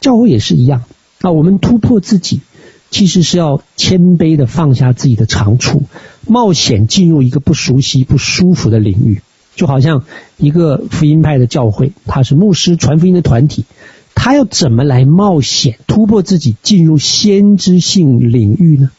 [0.00, 0.84] 教会也是一样，
[1.20, 2.42] 那我们突破自己，
[2.90, 5.84] 其实是要谦卑的放下自己的长处，
[6.26, 9.22] 冒险进入一个不熟悉、不舒服的领域。
[9.60, 10.04] 就好像
[10.38, 13.66] 一个福音派的教会，他是牧师传福音的团体，
[14.14, 18.90] 他要怎么来冒险突破自己，进入先知性领域呢？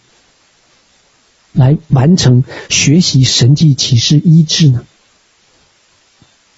[1.51, 4.83] 来完成学习神迹启示医治呢？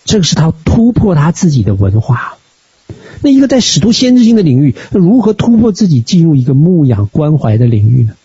[0.03, 2.37] 这个是他突破他自己的文化。
[3.21, 8.15] 那一个在使徒先知性的领域，如何突破自己进入一个牧养关怀的领域呢？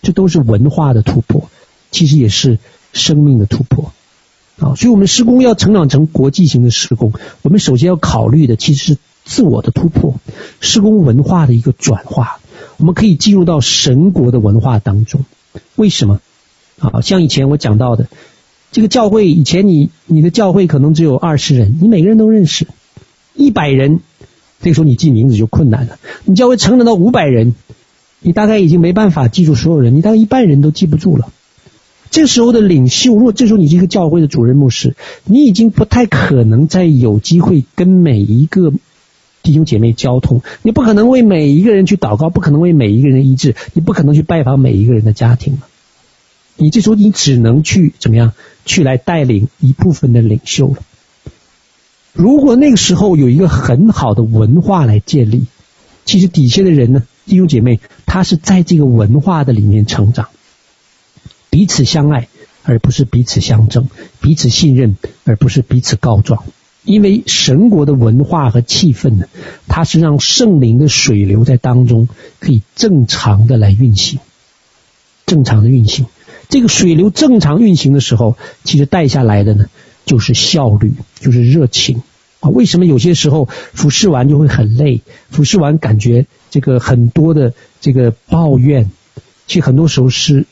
[0.00, 1.50] 这都是文化的突破。
[1.90, 2.58] 其实也是
[2.94, 3.92] 生命的突破。
[4.60, 10.14] 啊，所以我们施工要成长成国际型的施工，我们首先要考虑的其实是自我的突破，
[10.60, 12.38] 施工文化的一个转化。
[12.76, 15.24] 我们可以进入到神国的文化当中。
[15.76, 16.20] 为什么？
[16.78, 18.06] 啊，像以前我讲到的，
[18.72, 22.66] 这个教会以前你你的教会可能只有二十人，你每个人都认识，
[23.34, 24.00] 一百人，
[24.60, 25.98] 这个时候你记名字就困难了。
[26.24, 27.54] 你教会成长到五百人，
[28.20, 31.30] 你大概已经没办法记住所有人，你大概一半人都记不住了。
[32.10, 38.72] 这时候的领袖，如果这时候你是一个教会的主任牧师，你已经不太可能再有机会跟每一个
[39.42, 45.60] 弟兄姐妹交通，你不可能为每一个人去祷告，不可能为每一个人医治，你不可能去拜访每一个人的家庭了。
[46.56, 48.32] 你这时候你只能去怎么样
[48.66, 50.76] 去来带领一部分的领袖了。
[52.12, 55.44] 如果那个时候有一个很好的文化来建立，
[56.04, 60.26] 其实底下的人呢，弟兄姐妹，他是在这个文化的里面成长。
[61.50, 62.28] 彼此相爱，
[62.62, 63.84] 而不是彼此相争；
[64.20, 66.44] 彼此信任，而不是彼此告状。
[66.84, 69.26] 因为神国的文化和气氛呢，
[69.66, 74.20] 它是让圣灵的水流在当中可以正常的来运行，
[75.26, 76.06] 正常的运行。
[76.48, 79.66] 这个水流正常运行的时候，其实带下来的呢，
[80.06, 82.02] 就是效率，就是热情
[82.38, 82.48] 啊。
[82.48, 85.02] 为什么有些时候服侍完就会很累？
[85.30, 88.90] 服侍完感觉这个很多的这个抱怨，
[89.46, 90.46] 其实很多时候是。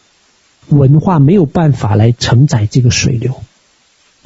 [0.68, 3.34] 文化没有办法来承载这个水流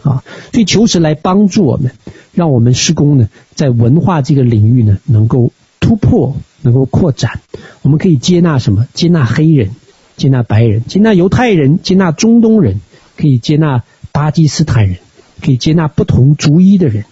[0.02, 1.92] 啊，所以求神来帮助我们，
[2.32, 7.40] 让我们施工呢，在文化这个领域呢，能够突破，能够扩展。
[7.82, 8.88] 我们可以接纳什么？
[8.94, 9.70] 接纳黑人，
[10.16, 12.80] 接纳白人，接纳犹太人，接纳中东人，
[13.16, 14.96] 可以接纳巴基斯坦人，
[15.40, 17.04] 可以接纳不同族裔的人。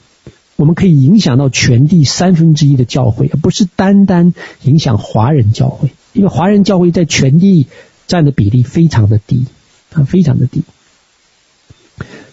[0.56, 7.68] 我们可以影响到全地三分之一的教会，而不是单单影响华人教会，因为华人教会在全地。
[8.10, 9.46] 占的比例非常的低
[9.92, 10.64] 啊，非常的低。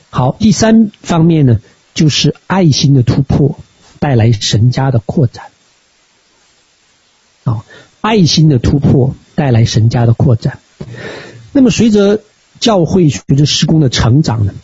[0.10, 1.60] 好，第三方面呢，
[1.94, 3.60] 就是爱心的突破
[4.00, 5.46] 带来神家的扩展。
[7.44, 7.64] 啊，
[8.02, 10.58] 爱心的突破带来神家的扩展。
[11.52, 12.22] 那么随着
[12.60, 14.56] 教会随着施工的成长呢，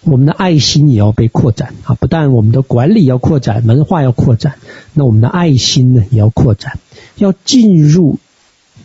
[0.00, 4.56] 我们的爱心也要被扩展啊，不但我们的管理要扩展，文化要扩展，
[4.94, 6.78] 那我们的爱心呢也要扩展，
[7.16, 8.18] 要进入。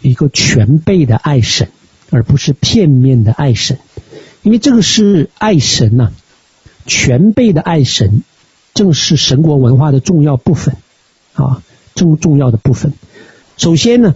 [0.02, 1.70] 一个全备的爱神，
[2.10, 3.80] 而不是片面的爱神，
[4.42, 6.12] 因为这个是爱神呐、
[6.86, 8.24] 全备的爱神，
[8.74, 10.78] 正是神国文化的重要部分
[11.34, 11.62] 啊，
[11.96, 12.94] 重重要的部分。
[13.58, 14.16] 首先呢，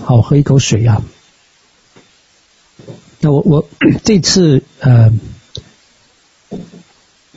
[0.00, 1.02] 好，喝一口水啊。
[3.20, 3.68] 那我我
[4.04, 5.12] 这次呃，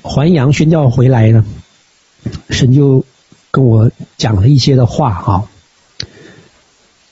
[0.02, 1.46] 环阳宣教回来呢，
[2.50, 3.06] 神就。
[3.52, 5.50] 跟我讲了一些的话啊，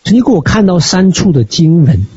[0.05, 2.07] 曾经给我看到三处的经文，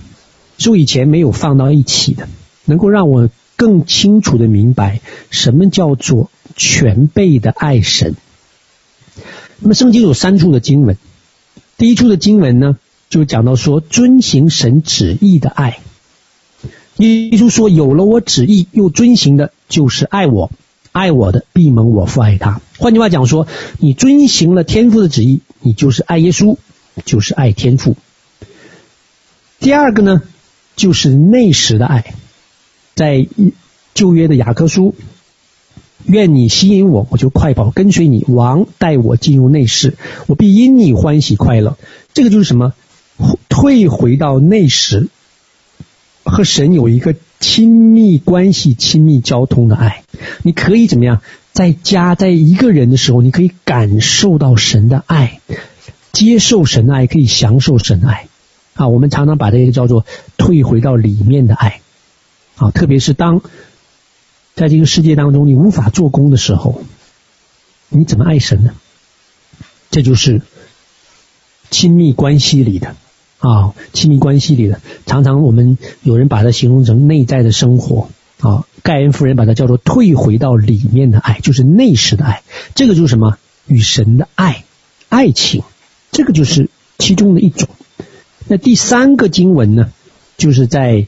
[0.58, 2.28] 是我以前没有放到一起的，
[2.64, 5.00] 能够让我更清楚的明白
[5.30, 8.14] 什么叫做全备的爱神。
[9.58, 10.96] 那么圣经有三处的经文，
[11.76, 12.78] 第一处的经文呢，
[13.10, 15.80] 就讲到说遵行神旨意的爱，
[16.96, 20.50] 耶稣说有了我旨意又遵行的，就是爱我。
[20.92, 22.60] 爱我的必蒙我父爱他。
[22.82, 23.46] 换句话讲说，
[23.78, 26.56] 你遵行了天父的旨意，你就是爱耶稣，
[27.04, 27.96] 就是爱天父。
[29.60, 30.20] 第二个呢，
[30.74, 32.12] 就是内实的爱，
[32.96, 33.28] 在
[33.94, 34.96] 旧约的雅各书，
[36.06, 38.24] 愿你吸引我，我就快跑跟随你。
[38.26, 41.78] 王带我进入内室，我必因你欢喜快乐。
[42.14, 42.72] 这个就是什么？
[43.48, 45.08] 退回到内实，
[46.24, 47.14] 和神有一个。
[47.42, 50.04] 亲密关系、亲密交通的爱，
[50.44, 51.22] 你可以怎么样？
[51.52, 55.40] 在家，在一个人的时候，你可以感受到神的爱，
[56.10, 58.26] 接受神的爱，可以享受神的爱。
[58.74, 60.06] 啊，我们常常把这个叫做
[60.38, 61.80] 退回到里面的爱。
[62.56, 63.42] 啊，特别是当
[64.54, 66.82] 在这个世界当中你无法做工的时候，
[67.90, 68.72] 你怎么爱神呢？
[69.90, 70.40] 这就是
[71.70, 72.96] 亲密关系里的。
[73.40, 78.08] 啊，亲密关系里的，常常我们有人把它形容成内在的生活
[78.40, 78.64] 啊。
[78.82, 82.42] 盖恩夫人把它叫做退回到里面的爱，就是内实的爱。
[82.74, 83.38] 这个就是什么？
[83.66, 84.64] 与神的爱，
[85.08, 85.62] 爱情，
[86.10, 86.68] 这个就是
[86.98, 87.68] 其中的一种。
[88.48, 89.92] 那第三个经文呢，
[90.36, 91.06] 就是在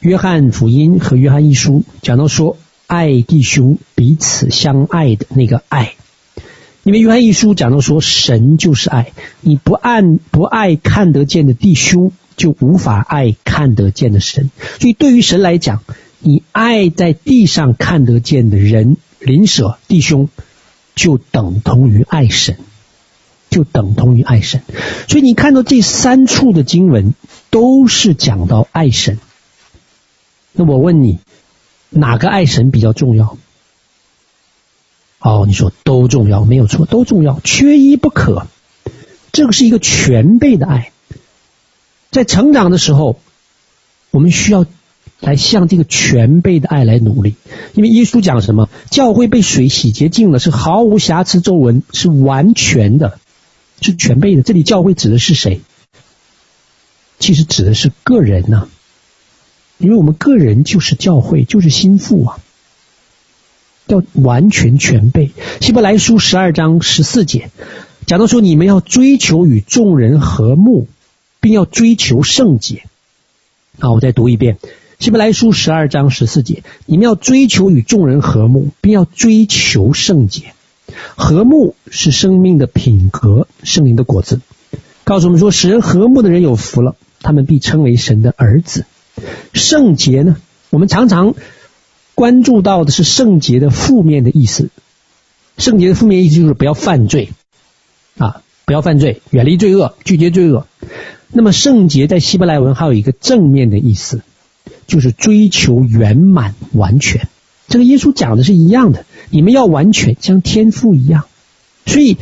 [0.00, 5.94] 约翰福音和约翰一书讲到说，爱弟兄彼此相爱的那个爱。
[6.82, 14.50] 因为约翰一书讲到说，神就是爱，你不按不爱看得见的弟兄，就无法爱看得见的神。
[14.78, 15.82] 所以对于神来讲，
[16.24, 20.28] 你爱在地上看得见的人、邻舍、弟兄，
[20.94, 22.58] 就等同于爱神，
[23.50, 24.62] 就等同于爱神。
[25.08, 27.14] 所以你看到这三处的经文，
[27.50, 29.18] 都是讲到爱神。
[30.52, 31.18] 那我问你，
[31.90, 33.36] 哪个爱神比较重要？
[35.18, 38.46] 哦，你说都重要，没有错，都重要，缺一不可。
[39.32, 40.92] 这个是一个全备的爱，
[42.10, 43.18] 在成长的时候，
[44.10, 44.66] 我们需要
[45.22, 47.36] 来向这个全备的爱来努力。
[47.72, 48.68] 因为耶稣讲什么？
[48.90, 53.18] 教会被水洗洁净了，是毫无瑕疵皱纹，是完全的，
[53.80, 54.42] 是全备的。
[54.42, 55.62] 这里教会指的是谁？
[57.18, 58.68] 其实指的是个人呐、
[59.78, 62.38] 因为我们个人就是教会，就是心腹啊。
[63.86, 65.32] 要完全全备。
[65.60, 67.50] 希伯来书十二章十四节
[68.06, 70.86] 讲到说，你们要追求与众人和睦，
[71.40, 72.84] 并要追求圣洁。
[73.78, 74.58] 好，我再读一遍。
[75.02, 80.54] 希伯来书十二章十四节，你们要追求与众人和睦，并要追求圣洁。
[81.16, 84.40] 和睦是生命的品格，圣灵的果子。
[85.02, 88.86] 告诉我们说，使人和睦的人有福了，他们必称为神的儿子。
[89.52, 90.36] 圣洁呢，
[90.70, 91.34] 我们常常。
[92.14, 94.68] 关注到的是圣洁的负面的意思，
[95.58, 97.30] 圣洁的负面意思就是不要犯罪
[98.18, 100.68] 啊，不要犯罪，远离罪恶，拒绝罪恶。
[101.32, 104.22] 那么圣洁在希伯来文还有一个正面的意思，
[104.92, 107.26] 就是追求圆满完全。
[107.66, 111.24] 这个耶稣讲的是一样的，你们要完全像天父一样。
[111.86, 112.18] 所以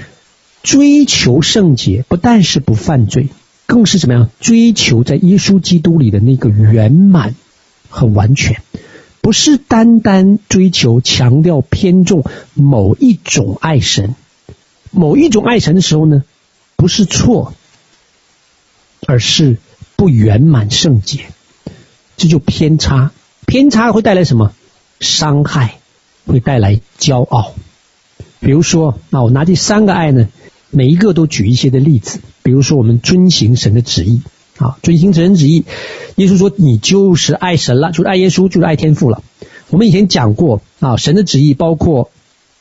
[0.63, 3.31] 追求圣洁不但是不犯罪，
[3.67, 4.31] 更是怎么样？
[4.39, 7.35] 追求在耶稣基督里的那个圆满
[7.89, 8.63] 和完全。
[9.21, 14.15] 不是单单追求强调偏重某一种爱神，
[14.93, 16.23] 某一种爱神的时候呢，
[16.77, 17.53] 不是错，
[19.09, 19.57] 而是
[19.97, 21.25] 不圆满圣洁，
[22.21, 23.13] 这就偏差，
[23.47, 24.53] 偏差会带来什么？
[25.01, 25.79] 伤害，
[26.27, 27.55] 会带来骄傲。
[28.41, 30.29] 比如说，那我拿这三个爱呢，
[30.69, 34.21] 每一个都举一些的例子，比如说我们遵行神的旨意。
[34.59, 35.65] 啊，遵行神旨意，
[36.17, 39.23] 耶稣说你就是爱神了，就是爱耶稣，就是爱天父了。
[39.71, 42.11] 我们以前讲过啊，神的旨意包括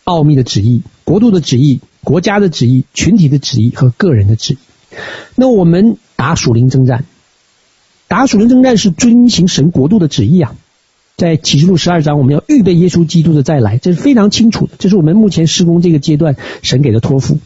[0.05, 4.57] 奥秘的旨意、国度的旨意、国家的旨意、群体的旨意和个人的旨意。
[5.35, 7.03] 那我们打属灵征战，
[8.09, 10.55] 打属灵征战是遵行神国度的旨意啊。
[11.15, 14.73] 在启示录十二章，我们要预备耶稣基督的再来，这是非常清楚的。
[14.79, 17.37] 这是我们目前施工这个阶段神给的托付。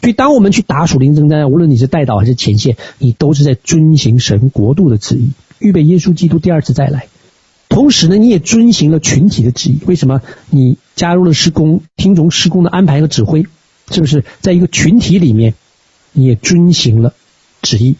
[0.00, 7.06] 所以，当我们去打属灵征战，无论你是带导还是前线，你都是在遵行神国度的旨意，预备耶稣基督第二次再来。
[7.68, 9.78] 同时呢，你也遵行了群体的旨意。
[9.86, 10.22] 为什么？
[10.50, 13.46] 你加入了施工，听从施工的安排和指挥，
[13.90, 14.24] 是不是？
[14.40, 15.54] 在一个群体里面，
[16.12, 17.12] 你也遵行了
[17.60, 17.96] 旨意，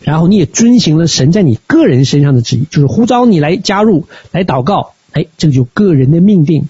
[0.00, 4.92] 然后你也遵行了神在你个人身上的旨意，就是呼召你来加入、来祷告。
[5.12, 6.68] 哎，这个就个人的命定。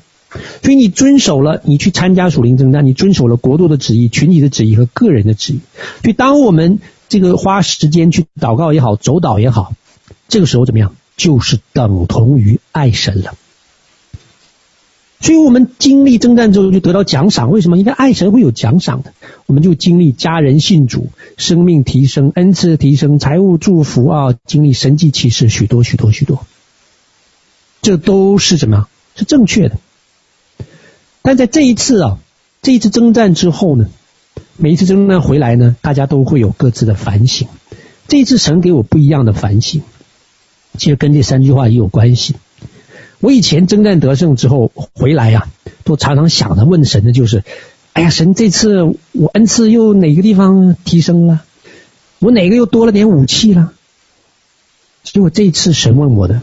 [0.62, 5.60] 所以你遵守了，你去参加属灵征战，你遵守了国度的旨意、群体的旨意和个人的旨意。
[6.02, 9.74] 所以当我们这个花时间去祷告也好、走祷也好，
[10.28, 10.94] 这个时候怎么样？
[11.16, 13.34] 就是等同于爱神了。
[15.20, 17.78] 所以我们经历征战之后就得到奖赏，为什么？
[17.78, 19.14] 因为爱神会有奖赏的。
[19.46, 21.08] 我们就经历家人信主、
[21.38, 26.46] 生命提升、恩赐提升、财务祝福啊，经历神迹奇事许多许多许多。
[27.80, 28.86] 这都是什么？
[29.16, 29.78] 是正确的。
[31.22, 32.18] 但在这一次啊，
[32.60, 33.88] 这一次征战之后呢，
[34.58, 37.48] 每一次征战回来呢，大家都会有各自的反省。
[38.08, 39.82] 这一次神给我不一样的反省，
[40.76, 42.34] 其实跟这三句话也有关系。
[43.24, 45.48] 我以前征战得胜之后回来呀、
[45.84, 47.42] 都常常想着问神的就是：
[47.94, 51.42] 哎呀，神这次我恩赐又哪个地方提升了？
[52.18, 53.72] 我哪个又多了点武器了？
[55.02, 56.42] 结果这次神问我的，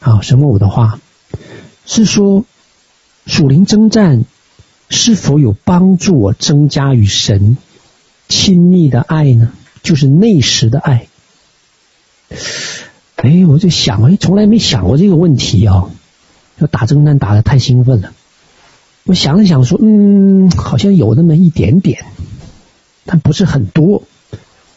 [0.00, 1.00] 啊，神问我的话
[1.86, 2.44] 是说。
[3.26, 4.24] 属灵征战
[4.88, 7.58] 是否有帮助我增加与神
[8.26, 9.52] 亲密的爱呢？
[9.82, 11.08] 就是内实的爱。
[13.22, 15.90] 哎，我就想，哎，从来没想过这个问题啊！
[16.58, 18.12] 要打征战打的太兴奋了。
[19.04, 22.04] 我想了想，说，嗯，好像有那么一点点，
[23.04, 24.04] 但不是很多。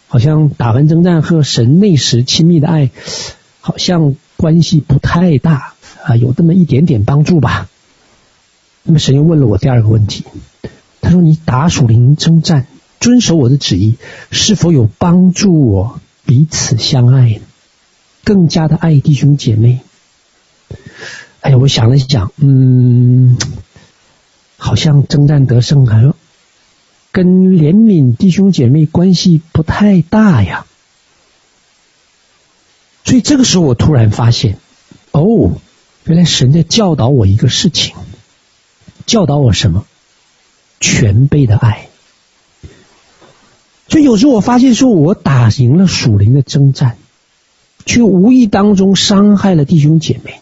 [0.07, 2.89] 好像打完征战和神那时亲密的爱，
[3.61, 5.73] 好像关系不太大
[6.03, 7.69] 啊，有这么一点点帮助吧。
[8.83, 10.25] 那么神又问了我第二个问题，
[10.99, 12.65] 他说：“你打属灵征战，
[12.99, 13.97] 遵守我的旨意，
[14.31, 17.41] 是否有帮助我彼此相爱呢，
[18.23, 19.81] 更加的爱弟兄姐妹？”
[21.41, 23.37] 哎呀，我想了想，嗯，
[24.57, 26.15] 好像征战得胜，好像
[27.11, 30.65] 跟怜悯弟兄姐妹关系不太大呀。
[33.03, 34.57] 所以这个时候，我突然发现，
[35.11, 35.59] 哦，
[36.05, 37.95] 原来神在教导我一个事情。
[39.07, 39.85] 教导我什么？
[40.79, 41.89] 全备的爱。
[43.89, 46.97] 所以有时候我发现，说我打赢了属灵的征战，
[47.85, 50.41] 却无意当中伤害了弟兄姐妹，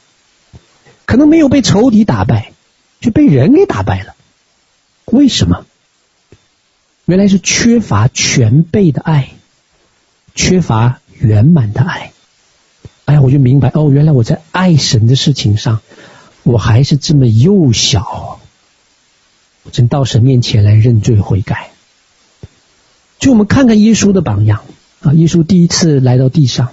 [1.05, 2.51] 可能没有被仇敌打败，
[3.01, 4.15] 却被人给打败了。
[5.05, 5.65] 为什么？
[7.05, 9.29] 原来是缺乏全备的爱，
[10.35, 12.11] 缺乏圆满的爱。
[13.05, 15.81] 哎，我就明白哦，原来我在爱神的事情上，
[16.43, 18.39] 我还是这么幼小。
[19.63, 21.71] 我真到神面前来认罪悔改。
[23.17, 24.63] 就我们看看耶稣的榜样
[25.01, 26.69] 啊，耶稣第一次来到地上，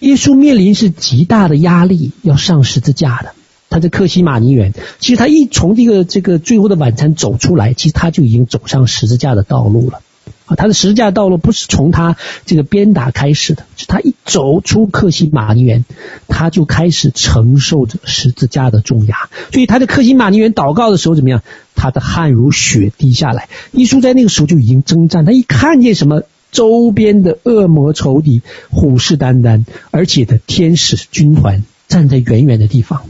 [0.00, 3.32] 耶稣面临是极大的压力，要上十字架的。
[3.68, 10.00] 他在克西马尼园，其实他一从这个这个最后的晚餐走出来，其实他就已经走上十字架的道路了。
[10.46, 15.84] 啊，他的十字架道路不是从他这个鞭打开始的，是他一走出克西马尼园，
[16.28, 19.28] 他就开始承受着十字架的重压。
[19.52, 21.42] 所以他在克西马尼园祷告的时候怎么样？
[21.74, 23.48] 他的汗如雪滴下来。
[23.72, 26.22] 耶稣在那个时候就已经征战，他一看见什么
[26.52, 33.02] 周边的恶魔仇敌虎视眈眈，而且的天使军团站在远远的地方。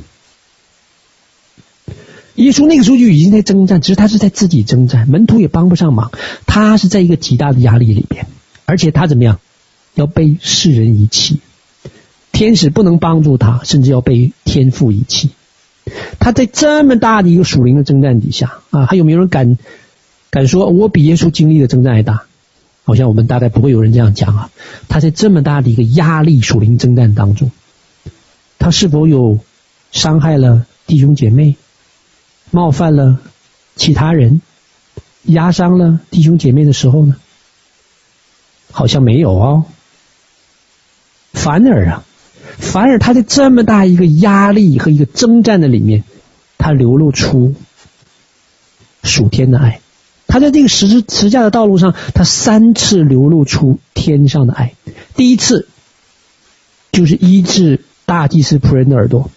[2.35, 6.13] 耶稣那个时候就已经在征战，只是他是在自己征战，门徒也帮不上忙。
[6.47, 8.27] 他是在一个极大的压力里边，
[8.67, 9.41] 而且他怎么样？
[9.95, 11.41] 要被世人遗弃，
[12.31, 15.31] 天使不能帮助他，甚至要被天父遗弃。
[16.19, 19.57] 他在这么大的一个属灵的征战底下啊，还有没有人敢
[20.29, 22.25] 敢说我比耶稣经历的征战还大？
[22.87, 24.51] 好像我们大概不会有人这样讲啊。
[24.89, 27.51] 他在这么大的一个压力属灵征战当中，
[28.59, 29.41] 他是否有
[29.91, 31.57] 伤害了弟兄姐妹？
[32.53, 33.19] 冒犯了
[33.75, 34.41] 其他人，
[35.25, 37.17] 压伤了弟兄姐妹的时候呢？
[38.71, 39.65] 好像没有哦。
[41.33, 42.05] 反而啊，
[42.57, 46.05] 反而他在这么大一个压力和一个征战的里面，
[46.57, 47.55] 他流露出
[49.03, 49.81] 属天的爱。
[50.27, 54.75] 他在这个十字十架的道路上，他三次流露出天上的爱。
[55.15, 55.69] 第一次
[56.93, 59.31] 就是医治大祭司仆人的耳朵，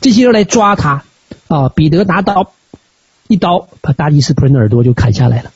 [0.00, 1.04] 这些人来抓他。
[1.48, 1.68] 啊！
[1.68, 2.52] 彼得拿刀，
[3.28, 5.52] 一刀把大祭司仆人的耳朵就砍下来了。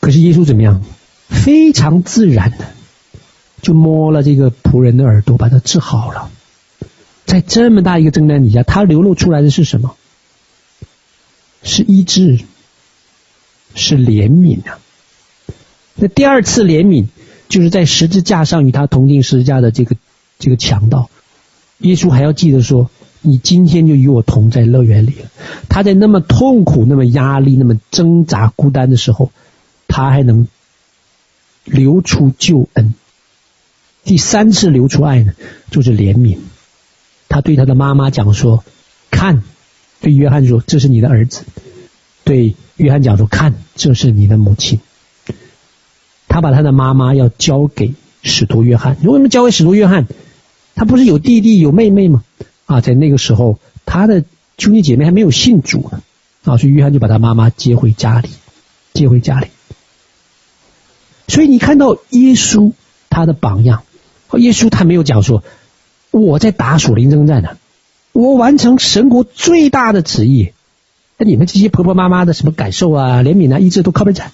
[0.00, 0.82] 可是耶稣怎么样？
[1.28, 2.66] 非常自然的
[3.62, 6.28] 就摸了这个仆人的耳朵，把他治好了。
[7.24, 9.94] 在这么大一个征战底下，他流露出来的是什么？
[11.62, 12.40] 是医治，
[13.74, 14.78] 是怜悯啊！
[15.94, 17.06] 那第二次怜悯，
[17.48, 19.96] 就是在十字架上与他同钉十字架的这个
[20.38, 21.10] 这个强盗，
[21.78, 22.90] 耶稣还要记得说。
[23.22, 25.30] 你今天就与我同在乐园里了。
[25.68, 29.30] 他在那么痛苦、那么压力、那么挣扎、孤单的时候，
[29.88, 30.48] 他还能
[31.64, 32.94] 流出救恩。
[34.04, 35.34] 第三次流出爱呢，
[35.70, 36.38] 就是怜悯。
[37.28, 38.64] 他对他的妈妈讲说
[39.12, 39.42] ：“看。”
[40.00, 41.44] 对约翰说：“这是你的儿子。”
[42.24, 44.80] 对约翰讲说：“看，这是你的母亲。”
[46.28, 48.96] 他把他的妈妈要交给使徒约翰。
[49.02, 50.06] 为什么交给使徒约翰？
[50.74, 52.22] 他不是有弟弟有妹妹吗？
[52.66, 54.24] 啊，在那个时候，他的
[54.56, 56.02] 兄弟姐妹还没有信主呢，
[56.44, 58.30] 啊，所以约翰就把他妈妈接回家里，
[58.94, 59.48] 接回家里。
[61.26, 62.72] 所以你看到耶稣
[63.10, 63.82] 他的榜样，
[64.38, 65.42] 耶稣他没有讲说
[66.12, 67.58] 我在打属灵征战呢，
[68.20, 70.52] 我完成神国最大的旨意，
[71.16, 74.32] 那你们这些婆婆妈妈的什么感受啊、怜悯啊、医治都靠边站，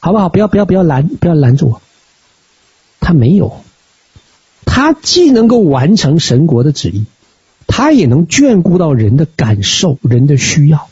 [0.00, 0.28] 好不好？
[0.28, 1.82] 不要不要不要拦不要拦住我，
[3.00, 3.62] 他没有，
[4.64, 7.04] 他既能够完成神国的旨意。
[7.74, 10.90] 他也能眷顾到人的感受、人的需要，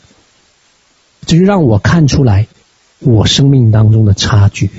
[1.27, 2.47] 这就让我看出来
[2.97, 4.71] 我生命当中的差距。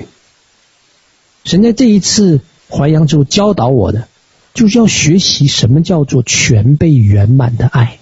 [1.45, 4.09] 神在这一次淮阳之后教导我的，
[4.53, 7.97] 就是要学习什么叫做全被圆满的爱。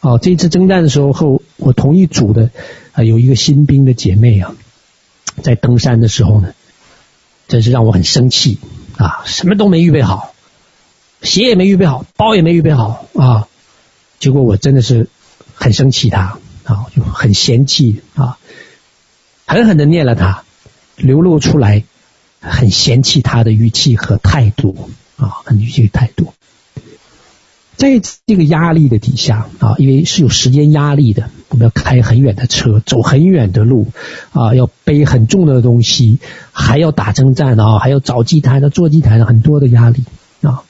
[0.00, 2.50] 哦，这一次征战的时候后，我同一组的
[2.92, 4.54] 啊有一个新兵的姐妹啊，
[5.42, 6.54] 在登山的时候呢，
[7.48, 8.58] 真是让我很生气
[8.96, 10.32] 啊，什么都没预备好。
[11.22, 13.48] 鞋也没预备好，包也没预备好啊！
[14.20, 15.08] 结果我真的是
[15.54, 18.38] 很生气他啊，就很嫌弃啊，
[19.46, 20.44] 狠狠的念了他，
[20.94, 21.84] 流露出来
[22.50, 26.32] 很嫌弃他的语气和态度啊，很语气态度。
[27.76, 33.88] 在这个压力的底下啊，因为是有时间压力的，我们要开很远的车，走很远的路
[34.32, 36.18] 啊，要背很重的东西，
[36.52, 40.04] 还要打征战啊，还要找祭坛的、做祭坛的，很多的压力
[40.40, 40.62] 啊。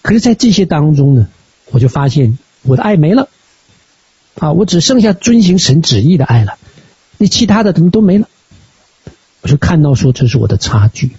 [0.00, 1.28] 可是，在这些当中呢，
[1.70, 3.28] 我就发现我的爱没了，
[4.38, 6.56] 啊，我只剩下遵行神旨意的爱了，
[7.18, 8.26] 那其他的怎么都没了？
[9.46, 11.12] 我就看到说这是我的差距。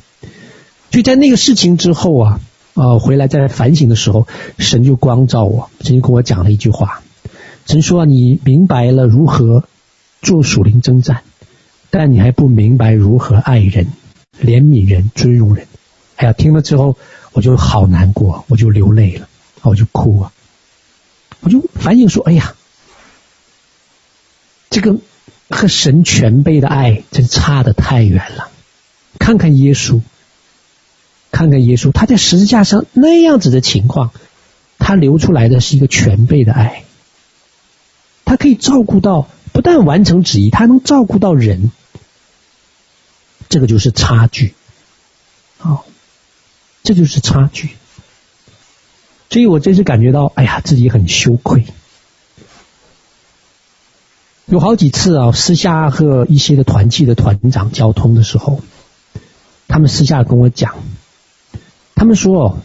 [0.89, 2.41] 就在那个事情之后啊，
[2.73, 4.27] 啊，回来在反省的时候，
[4.59, 7.03] 神就光照我，神就跟我讲了一句话，
[7.67, 9.63] 神说：“你明白了如何
[10.21, 11.21] 做属灵征战，
[11.89, 13.87] 但你还不明白如何爱人。”
[14.43, 15.65] 怜悯人，尊荣人。
[16.17, 16.97] 哎呀，听了之后
[17.31, 19.29] 我就好难过，我就流泪了，
[19.61, 20.33] 我就哭啊，
[21.39, 22.55] 我就反省说：哎呀，
[24.69, 24.97] 这个
[25.49, 28.49] 和神全备的爱真差得太远了。
[29.19, 30.01] 看看耶稣，
[31.31, 34.11] 看看耶稣，他在十字架上那样子的情况，
[34.77, 36.83] 他流出来的是一个全备的爱，
[38.25, 41.71] 他可以照顾到，不但完成旨意，他能照顾到人，
[43.49, 44.53] 这个就是差距，
[45.57, 45.85] 好，
[46.83, 47.69] 这就是差距，
[49.29, 51.65] 所以我真是感觉到，哎呀，自己很羞愧。
[54.49, 58.61] 有好几次啊，私下和一些的团契的团长交通的时候。
[59.67, 60.75] 他们私下跟我讲，
[61.93, 62.57] 他们说，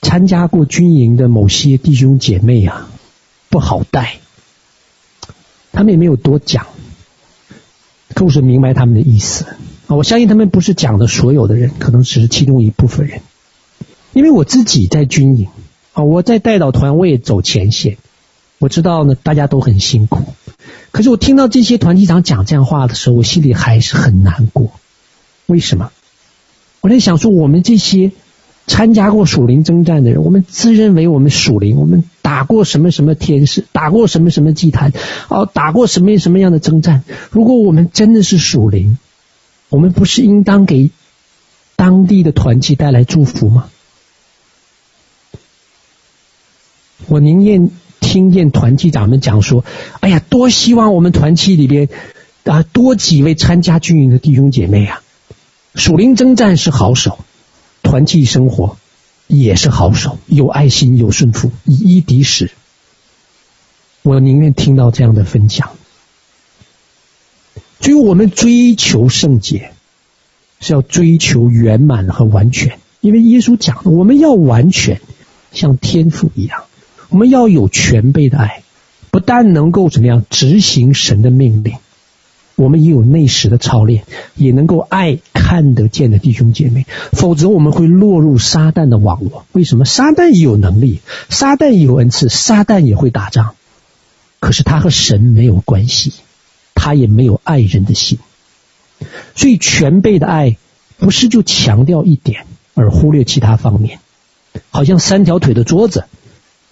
[0.00, 2.88] 参加过军营的某些弟兄姐妹啊，
[3.50, 4.16] 不好带。
[5.70, 6.66] 他们也没有多讲，
[8.14, 9.44] 可我是明白他们的意思
[9.88, 9.96] 啊。
[9.96, 13.20] 我相信他们不是讲的所有的人，可能只是其中一部分人。
[14.14, 15.48] 因为我自己在军营
[15.92, 17.98] 啊，我在带导团，我也走前线，
[18.58, 20.32] 我知道呢，大家都很辛苦。
[20.92, 24.72] 可是我听到这些团体长讲这样话的时候，我心里还是很难过。
[25.46, 25.90] 为什么？
[26.80, 28.12] 我在想说，我们这些
[28.66, 34.92] 参加过属灵征战的人，我们自认为我们属灵，我们打过什么什么天使，打过什么什么祭坛，
[35.28, 37.04] 哦，打过什么什么样的征战。
[37.30, 38.98] 如果我们真的是属灵，
[39.68, 40.90] 我们不是应当给
[41.76, 43.68] 当地的团契带来祝福吗？
[47.08, 47.70] 我宁愿
[48.06, 49.64] 听见团契长们讲说
[49.98, 51.88] ：“哎呀，多希望我们团契里边
[52.44, 55.02] 啊多几位参加军营的弟兄姐妹啊。”
[55.74, 57.18] 属灵征战是好手，
[57.82, 58.76] 团契生活
[59.26, 62.52] 也是好手，有爱心，有顺服，以一敌十。
[64.02, 65.70] 我宁愿听到这样的分享。
[67.80, 69.72] 所以我们追求圣洁，
[70.60, 75.00] 是要追求圆满和完全，因为耶稣讲的，我们要完全，
[75.52, 76.62] 像天父一样，
[77.08, 78.62] 我们要有全备的爱，
[79.10, 81.76] 不但能够怎么样执行神的命令。
[82.56, 84.04] 我们也有内实的操练，
[84.34, 89.44] 也能够爱看得见的弟兄姐妹，否则我们会落入撒旦的网络。
[89.52, 89.84] 为什么？
[89.84, 93.56] 撒旦也有能力，撒旦有恩赐，撒旦也会打仗，
[94.40, 96.14] 可是他和神没有关系，
[96.74, 98.18] 他也没有爱人的心。
[99.34, 100.56] 所以全备的爱
[100.96, 103.98] 不是就强调一点，而忽略其他方面，
[104.70, 106.04] 好像三条腿的桌子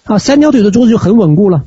[0.05, 1.65] 啊，三条腿的桌子就很稳固了，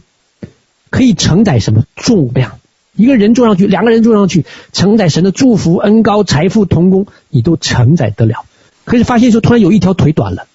[0.90, 2.60] 可以承载什么重量？
[2.94, 8.44] 一个人坐上去，两个人坐上去，承载神的祝福、恩膏、财富、同工，你都承载得了。
[8.84, 10.46] 可是发现说，突然有一条腿短了，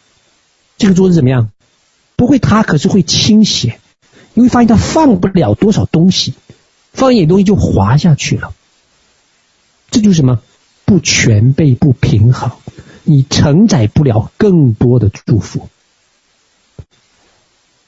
[0.78, 1.52] 这个桌子怎么样？
[2.16, 3.80] 不会塌，可是会倾斜。
[4.34, 6.34] 你会发现它放不了多少东西，
[6.94, 8.54] 放一点东西就滑下去了。
[9.92, 10.40] 这就是什么？
[10.86, 12.52] 不全备、不平衡，
[13.04, 15.70] 你承载不了更多的祝福。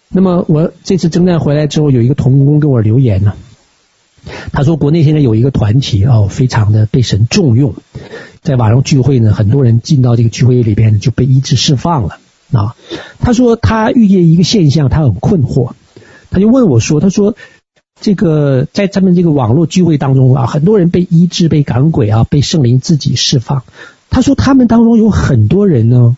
[0.10, 3.34] 那么我这次征战回来之后，有一个同工给我留言呢。
[4.52, 7.76] 他说：“国内现在有一个团体哦，非常的被神重用，
[8.41, 12.18] 在晚上聚会呢，很多人进到这个聚会里边就被医治释放了
[12.52, 12.76] 啊。”
[13.19, 15.73] 他说他遇见一个现象，他很困惑，
[16.32, 17.36] 他就问我说：“他说
[17.99, 23.64] 这个在他们这个网络聚会当中啊，很多人被医治、被赶鬼啊，被圣灵自己释放。
[24.10, 26.18] 他说他们当中有很多人呢，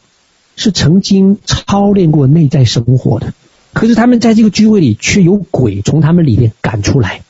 [0.56, 3.34] 是曾经操练过内在生活的，
[3.78, 7.22] 可是他们在这个聚会里却有鬼从他们里面赶出来。”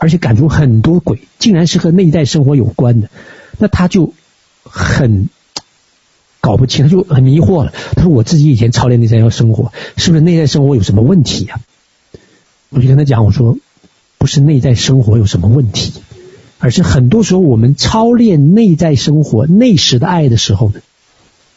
[0.00, 3.10] 而且赶出很多鬼，竟然是和内在生活有关的，
[3.58, 4.14] 那他就
[4.62, 5.28] 很
[6.40, 7.72] 搞不清，他就很迷惑了。
[7.96, 11.58] 他说：“我自己以前操练内在要生活，是不是内在生活有什么问题呀？”
[12.70, 13.58] 我就跟他讲：“我说
[14.18, 15.94] 不是内在生活有什么问题，
[16.60, 20.80] 而是很多时候我们操练内在生活内实的爱的时候呢，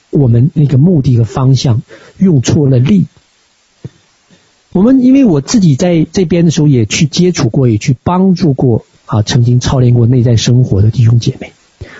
[0.10, 1.84] 我们那个目的和方向
[2.18, 3.06] 用错了力。”
[4.74, 11.52] 我们因为我自己在这边的时候也去接触过，也去帮助过啊，曾经操练过内在生活的弟兄姐妹，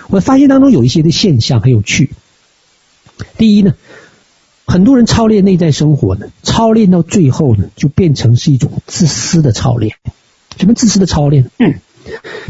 [0.08, 2.10] 我发现当中有一些的现象很有趣。
[3.36, 3.74] 第一呢，
[4.64, 9.96] 很多人操练内在生活呢，操练到最后呢，就变成是一种自私的操练。
[10.58, 11.50] 什么自私的操练？
[11.58, 11.74] 嗯，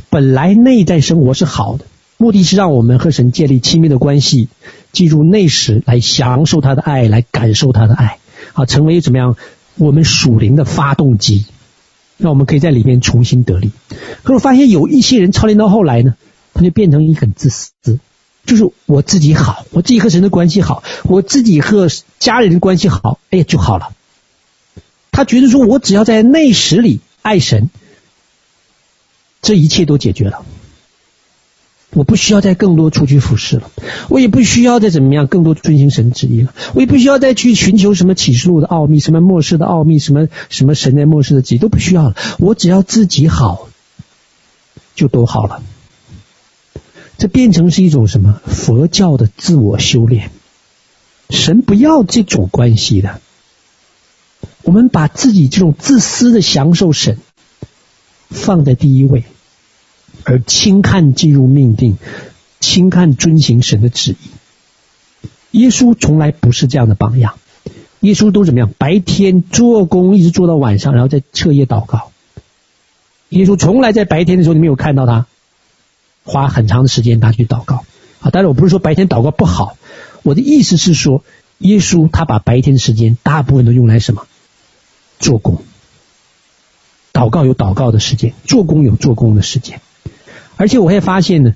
[0.08, 1.84] 本来内在生活是好的，
[2.16, 4.48] 目的是让我们和神建立亲密的关系，
[4.92, 8.18] 进入内室来享受他的爱，来感受他的爱，
[8.52, 9.36] 啊，成为怎么样？
[9.76, 11.46] 我们属灵的发动机，
[12.16, 13.70] 那我们可以在里面重新得力。
[14.22, 16.14] 可是我发现有一些人操练到后来呢，
[16.54, 17.72] 他就变成一个很自私，
[18.44, 21.88] 就是我自己好，我自己和神的关系好，我自己和
[22.18, 23.92] 家人的关系好，哎呀就好了。
[25.10, 27.70] 他觉得说我只要在内实里爱神，
[29.42, 30.44] 这一切都解决了。
[31.94, 33.70] 我不需要再更多出去服侍了，
[34.08, 43.68] 我也不需要再怎么样更多遵行神旨意了，我也不需要再去寻求什么启示录的奥秘，什么末世的奥秘，什么什么神在末世的旨意都不需要了，我只要自己好，
[44.94, 45.62] 就都好了。
[47.18, 50.30] 这变成是一种什么佛教的自我修炼？
[51.28, 53.20] 神不要这种关系的，
[54.62, 57.18] 我们把自己这种自私的享受神
[58.30, 59.24] 放在第一位。
[60.24, 61.98] 而轻看进入命定，
[62.60, 65.58] 轻看遵行神的旨意。
[65.58, 67.34] 耶稣从来不是这样的榜样。
[68.00, 68.72] 耶稣都怎么样？
[68.78, 72.10] 白天做工，一直做到晚上，然后再彻夜祷告。
[73.28, 75.26] 耶稣从来在白天的时候，你没有看到他
[76.24, 77.84] 花很长的时间他去祷告
[78.20, 78.30] 啊。
[78.30, 79.76] 当然，我不是说白天祷告不好，
[80.22, 81.22] 我的意思是说，
[81.58, 84.26] 耶稣他把白天的时间大部分都用来什么？
[85.18, 85.62] 做工。
[87.12, 89.80] 祷告有祷告的时间，做工有做工的时间。
[90.56, 91.54] 而且我会发现呢，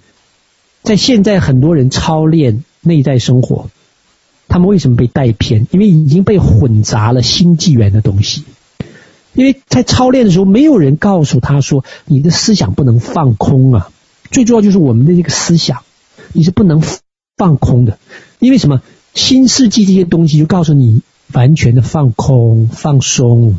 [0.83, 3.69] 在现在很多人操练内在生活，
[4.49, 5.67] 他们为什么被带偏？
[5.71, 8.45] 因为已经被混杂了新纪元的东西。
[9.35, 13.91] 因为在操练的时候，没有人告诉他说，你的思想不能放空啊。
[14.31, 15.83] 最重要就是我们的这个思想，
[16.33, 16.83] 你是不能
[17.37, 17.99] 放空的。
[18.39, 18.83] 因为什么？
[19.15, 21.01] 新世纪这些东西就告诉你，
[21.33, 23.59] 完全的放空、放松。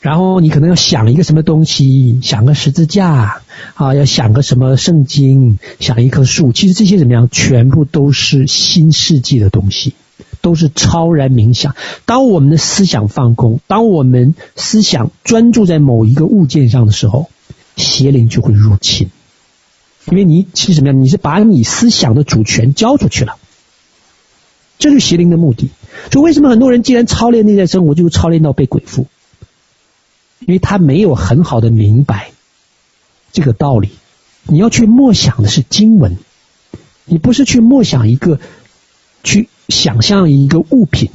[0.00, 3.42] 然后你可能要想一个什么东西，想个十字架
[3.74, 6.52] 啊，要想个什么圣经，想一棵树。
[6.52, 9.94] 其实这些怎么样，全部都是新世纪的东西，
[10.40, 11.74] 都是超然冥想。
[12.04, 17.28] 当我们的思想放空，当我们思想专注在某一个物件上的时候，
[17.76, 19.10] 邪灵就会入侵。
[20.06, 23.36] 因为你其实怎么样，你是把你思想的主权交出去了，
[24.78, 25.70] 这是邪灵的目的。
[26.12, 29.06] 所以为什么很多人既然操练内在生活，就操练到被鬼附？
[30.48, 32.30] 因为他没有很好的明白
[33.32, 33.90] 这个道理，
[34.44, 36.16] 你要去默想的是经文，
[37.04, 38.40] 你不是去默想一个，
[39.22, 41.10] 去想象一个物品。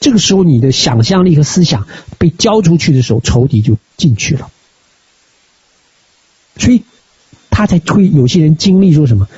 [0.00, 1.88] 这个时候，你的想象力和思想
[2.18, 4.50] 被交出去的时候，仇敌就进去了。
[6.58, 6.82] 所以，
[7.48, 9.28] 他才会有些人经历说什么，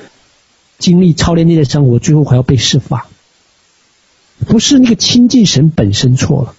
[0.77, 3.05] 经历操练内在生活，最后还要被释放。
[4.45, 6.55] 不是那个亲近神本身错了。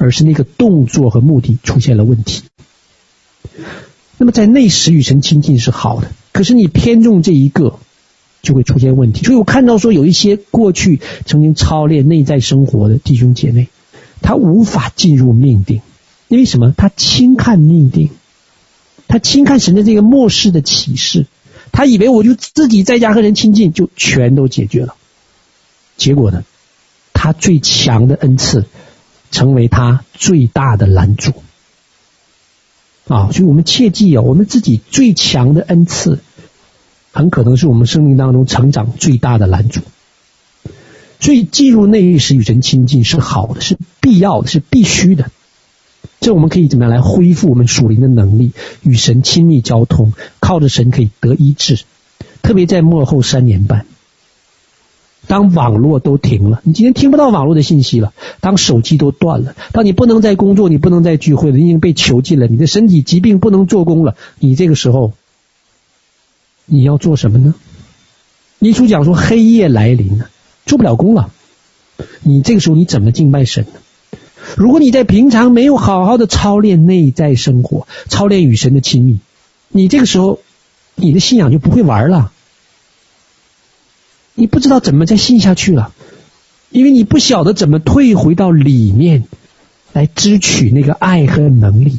[0.00, 2.42] 而是那个动作和目的出现了问题。
[4.16, 7.78] 那么在内时与神亲近是好的，可是你偏重这一个，
[8.40, 9.26] 就会出现问题。
[9.26, 13.68] 所以我看到说有一些过去曾经操练内在生活的弟兄姐妹，
[14.22, 15.82] 他无法进入命定，
[16.28, 16.72] 因为什么？
[16.74, 18.08] 他轻看命定，
[19.06, 21.26] 他轻看神的这个末世的启示，
[21.72, 24.94] 他以为我就自己在家和人亲近就全都解决了。
[25.98, 26.44] 结果呢，
[27.12, 28.64] 他最强的恩赐。
[29.30, 31.32] 成为他最大的拦阻
[33.08, 33.30] 啊！
[33.32, 36.18] 所以我们切记啊，我们自己最强的恩赐，
[37.12, 39.80] 很可能是我们生命当中成长最大的拦阻。
[41.20, 45.30] 所以进入内室与神亲近是好的，是必要的，是必须的。
[46.20, 48.52] 这我们可以怎么样来恢复我们属灵的能力，
[48.82, 51.84] 与神亲密交通，靠着神可以得医治，
[52.42, 53.86] 特别在末后三年半。
[55.30, 58.12] 当网络都停了，你今天听不到网络的信息了。
[58.40, 64.16] 当手机都断了，当你不能再工作，你不能再聚会了，你已经被囚禁了，你的身体疾病不能做工了。
[64.40, 65.12] 你这个时候，
[66.66, 67.54] 你要做什么呢？
[68.58, 70.30] 耶稣讲说黑夜来临了，
[70.66, 71.30] 做不了工了。
[72.24, 74.18] 你这个时候你怎么敬拜神呢？
[74.56, 79.20] 如果你在平常没有好好的操练内在生活，操练与神的亲密，
[79.68, 80.40] 你这个时候
[80.96, 82.32] 你的信仰就不会玩了。
[84.40, 85.92] 你不知道怎么再信下去了，
[86.70, 89.24] 因为你不晓得怎么退回到里面
[89.92, 91.98] 来支取那个爱和能力。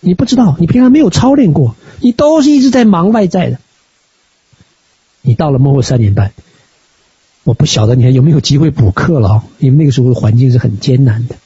[0.00, 3.60] 你不知道，你平常没有操练过，你都是一直在忙外在的。
[5.22, 6.32] 你到了末后三年半，
[7.44, 9.44] 我不晓得你还有没有机会补课了啊？
[9.60, 11.36] 因为那个时候的环境是很艰难的。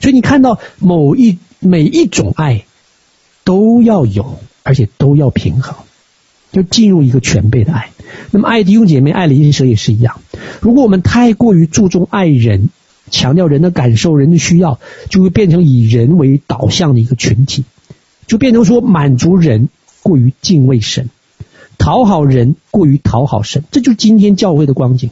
[0.00, 2.64] 所以你看到某一每一种爱
[3.44, 5.76] 都要有，而且都要平衡。
[6.52, 7.90] 就进入一个全备的爱。
[8.30, 10.20] 那么爱弟兄姐妹、爱邻舍也是一样。
[10.60, 12.70] 如果我们太过于注重爱人，
[13.10, 14.78] 强调人的感受、人的需要，
[15.08, 17.64] 就会变成以人为导向的一个群体，
[18.26, 19.68] 就变成说满足人
[20.02, 21.10] 过于敬畏神，
[21.78, 23.64] 讨好人过于讨好神。
[23.70, 25.10] 这就是今天教会的光景。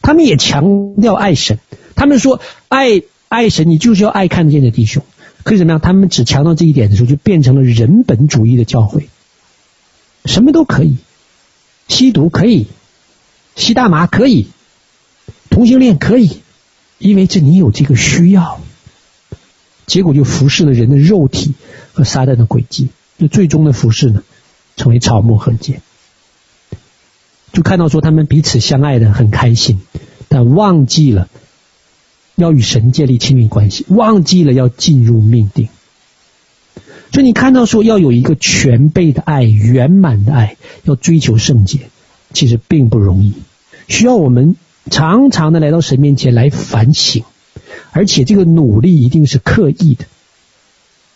[0.00, 1.58] 他们也强调爱神，
[1.94, 5.02] 他们说爱爱神，你就是要爱看得见的弟兄。
[5.42, 5.80] 可是怎么样？
[5.80, 9.08] 他们只强调这一点的时候，就变成了人本主义的教会。
[10.24, 10.96] 什么都可以，
[11.88, 12.66] 吸毒可以，
[13.56, 14.48] 吸大麻可以，
[15.50, 16.40] 同性恋可以，
[16.98, 18.60] 因为这你有这个需要，
[19.86, 21.54] 结果就服侍了人的肉体
[21.92, 22.88] 和撒旦的诡计，
[23.18, 24.22] 那最终的服侍呢，
[24.76, 25.80] 成为草木禾秸。
[27.52, 29.80] 就看到说他们彼此相爱的很开心，
[30.28, 31.28] 但忘记了
[32.34, 35.68] 要与神建立亲密关系，忘记了要进入命定。
[37.12, 41.90] 所以你看到说要有一个全备的爱、圆满的爱，要追求圣洁，
[42.32, 43.34] 其实并不容易，
[43.86, 44.56] 需要我们
[44.90, 47.22] 常常的来到神面前来反省，
[47.92, 50.06] 而且这个努力一定是刻意的，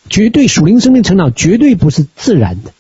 [0.09, 2.73] 绝对属灵生命成长绝对不是自然的。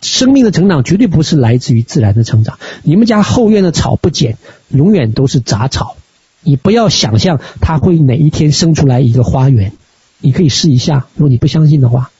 [0.00, 2.58] 生命的成长绝对不是来自于自然的成长。
[2.82, 4.38] 你们家后院的草不剪，
[4.70, 5.94] 永远都是杂草。
[6.42, 9.72] 你不要想象它会哪一天生出来一个花园。
[10.20, 12.10] 你可以试一下，如果你不相信的话。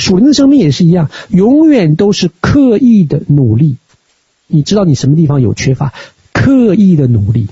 [0.00, 3.76] 属灵的生命也是一样，永远都是刻意的努力。
[4.48, 5.94] 你知道你什么地方有缺乏，
[6.32, 7.46] 刻意的努力，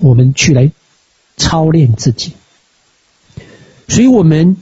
[0.00, 0.72] 我们去来
[1.36, 2.32] 操练自己。
[3.88, 4.56] 所以我们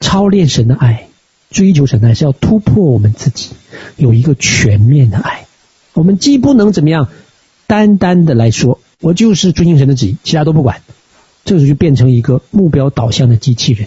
[0.00, 1.08] 操练神的爱。
[1.50, 3.50] 追求神的爱是要突破我们自己，
[3.96, 5.46] 有一个全面的爱。
[5.92, 7.08] 我们既不能怎么样，
[7.68, 10.82] 单单的来说，我就是遵行神的旨意，其他都不管，
[11.44, 13.86] 这时候就变成一个目标导向的机器人，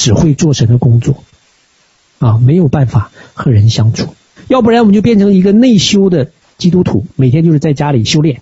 [0.00, 1.22] 只会做神的工作，
[2.18, 4.14] 啊，没有办法和人相处。
[4.48, 8.40] 要不然我们就变成一个内修的基督徒，每天就是在家里修炼；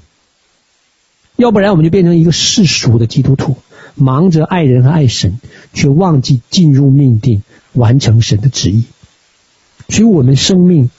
[1.34, 3.56] 要不然我们就变成一个世俗的基督徒，
[3.96, 5.40] 忙着爱人和爱神，
[5.74, 7.42] 却忘记进入命定。
[7.74, 8.84] 完成神的旨意，
[9.88, 10.90] 所以我们生命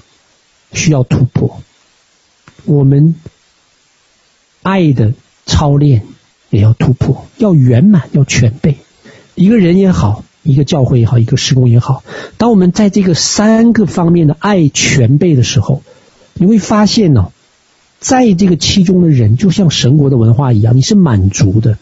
[0.72, 1.62] 需要突破，
[2.64, 3.16] 我们
[4.62, 5.14] 爱的
[5.46, 6.04] 操练
[6.52, 8.78] 也要突破，要圆满，要全备。
[9.36, 12.04] 一个人也好，一个教会也好，一个施工也好，
[12.38, 15.82] 当我们在这个三个方面的爱全备的时候，
[16.34, 17.32] 你会发现呢、
[18.00, 21.78] 在这个其中的人，就像神国的文化一样，你是满足的，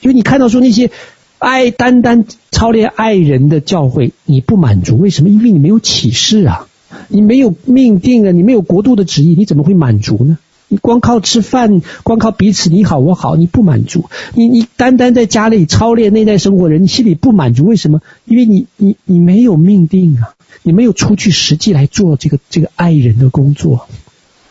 [0.00, 0.90] 因为你看到说那些。
[1.36, 5.28] 爱单单操练爱人的教会，你不满足，为什么？
[5.28, 6.68] 因为你没有启示啊，
[7.08, 10.38] 你没有命定啊，你没有国度的旨意，你怎么会满足呢？
[10.74, 14.10] 你光靠吃饭，光靠彼此你好我好，你不满足。
[14.34, 18.02] 你你单单在家里操练内在生活人，你心里不满足，为什么？
[18.24, 20.34] 因为你你你没有命定啊，
[20.64, 23.86] 你没有出去实际来做这个这个爱人的工作，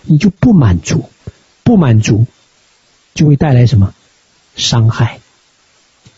[0.05, 1.03] 你就不满足，
[1.65, 2.25] 不满足
[3.13, 3.93] 就会带来什么
[4.55, 5.19] 伤害。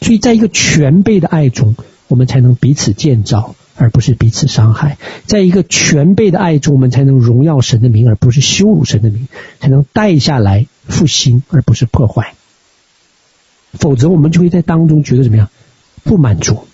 [0.01, 1.75] 所以，在一个全备的爱中，
[2.07, 9.27] 我们才能彼此建造，而不是彼此伤害；在一个全备的爱中，我们才能荣耀神的名，而不是羞辱神的名，
[9.59, 12.33] 才能带下来复兴，而不是破坏。
[13.73, 15.49] 否则，我们就会在当中觉得怎么样？
[16.03, 16.65] 不满足，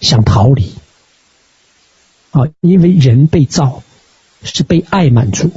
[0.00, 0.72] 想逃离。
[2.30, 3.82] 啊，因为人被造
[4.42, 5.50] 是被爱满足，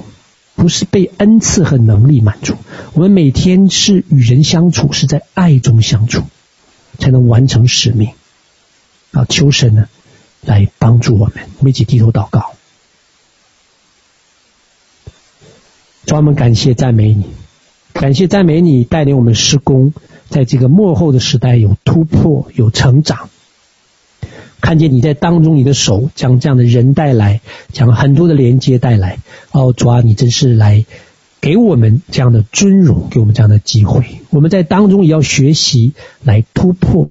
[0.56, 2.56] 不是被恩赐和能力满足。
[2.94, 6.24] 我们每天是与人相处，是在爱中相处。
[6.98, 8.10] 才能完成使命
[9.12, 9.24] 啊！
[9.30, 9.88] 求神呢
[10.42, 12.54] 来帮助我们，我们一起低头祷告。
[16.06, 17.26] 专门感谢赞美你，
[17.94, 19.94] 感谢赞美你带领我们施工，
[20.30, 23.30] 在这个幕后的时代有突破、有成长。
[24.62, 27.42] 看见你在当中，你的手将这样的人带来，
[27.72, 29.20] 将很多的连接带来。
[29.52, 30.86] 哦，主啊，你真是来。
[31.42, 37.10] 给我们这样的尊荣，给我们这样的机会，我们在当中也要学习来突破，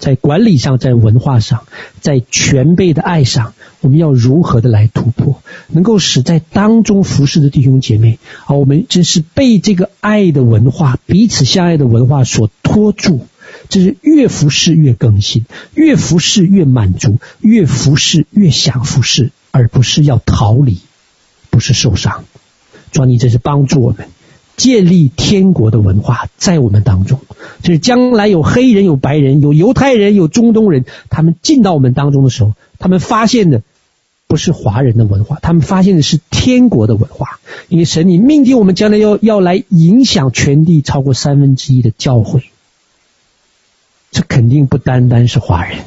[0.00, 1.64] 在管理上，在文化上，
[2.00, 3.52] 在全备的爱上，
[3.82, 13.26] 我们要如何的来突破，能够使在当中服侍的弟兄姐妹，啊，我们真是被这个爱的文化、彼此相爱的文化所拖住，
[13.68, 15.44] 这是越服侍越更新，
[15.74, 20.80] 越服侍越满足，越服侍越想服侍，而不是要逃离，
[21.50, 22.24] 不是受伤。
[22.90, 24.08] 主，你真是帮助我们
[24.60, 27.18] 建立天国的文化在我们当中，
[27.62, 33.62] 就是将来有黑人、有白人、有犹太人、有中东人，他们进到我们当中的时候，他们发现的
[34.26, 37.40] 不是华人的文化，他们发现的是天国的文化。
[37.70, 42.50] 因为神，你命定我们将来要要来影响全地超过三分之一的教会，
[44.10, 45.78] 这肯定不单单是华人。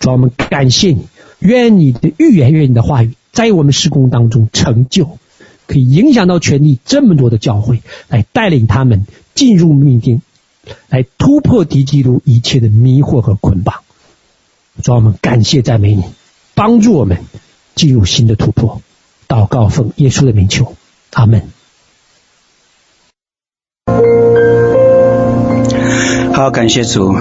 [0.00, 1.06] 主，我们感谢你，
[1.38, 5.18] 愿你的预言，愿你的话语在我们施工当中成就。
[5.66, 10.22] 可以影响到全地这么多的教会，来带领他们进入命定，
[10.88, 13.76] 来突破敌基督一切的迷惑和捆绑。
[14.82, 16.04] 主，我们感谢赞美你，
[16.54, 17.18] 帮助我们
[17.74, 18.82] 进入新的突破。
[19.26, 20.74] 祷告奉耶稣的名求，
[21.12, 21.42] 阿门。
[26.34, 27.14] 好，感谢主，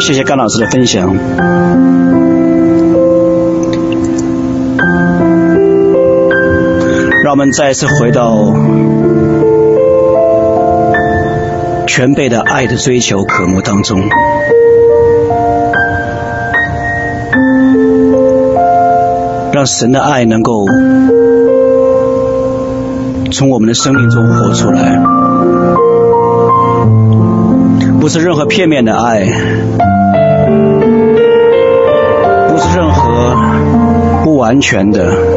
[0.00, 2.41] 谢谢甘老师的分享。
[7.32, 8.52] 我们再一次回到
[11.86, 14.02] 全辈的爱的追求渴慕当中，
[19.54, 20.66] 让神的爱能够
[23.32, 25.02] 从我们的生命中活出来。
[27.98, 29.24] 不是任何片面的爱。
[32.50, 33.34] 不是任何
[34.22, 35.31] 不完全的。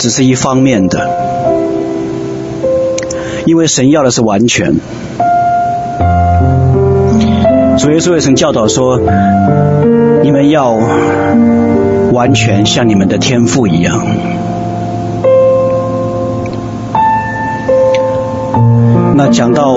[0.00, 1.10] 只是一方面的，
[3.44, 4.76] 因为神要的是完全。
[7.78, 8.98] 主耶稣也曾教导说
[10.24, 10.78] ：“你们要
[12.12, 14.02] 完全像你们的天赋一样。”
[19.16, 19.76] 那讲到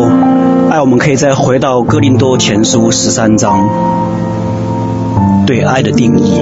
[0.70, 3.68] 爱，我们可以再回到哥林多前书十三章，
[5.45, 6.41] 对爱的定义。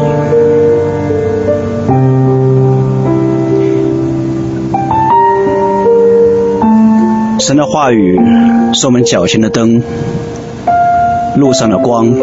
[7.42, 8.20] 神的话语
[8.74, 9.82] 是我们脚前的灯。
[11.38, 12.14] 路上的光，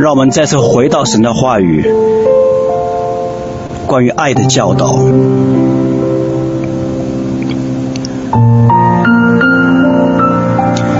[0.00, 1.88] 让我们再次回到神的话语，
[3.86, 4.92] 关于爱的教导，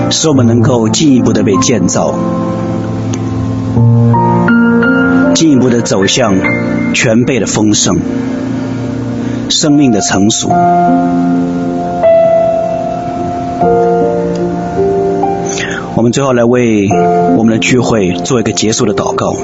[0.09, 2.15] 使我们能够进一步的被建造，
[5.35, 6.35] 进一步的走向
[6.93, 7.99] 全备的丰盛，
[9.51, 10.49] 生命的成熟。
[15.93, 16.87] 我们最后来为
[17.37, 19.35] 我们的聚会做一个结束的祷告。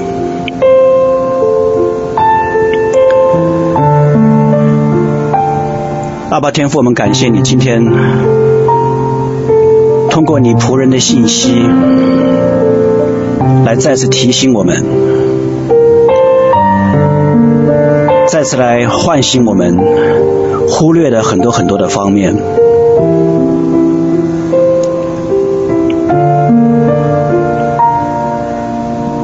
[6.30, 7.84] 阿爸天父，我们感谢你今天
[10.10, 11.52] 通过你仆人的信息，
[13.64, 14.84] 来再次提醒我们，
[18.30, 19.78] 再次来唤醒我们
[20.68, 22.36] 忽略的很多很多的方面。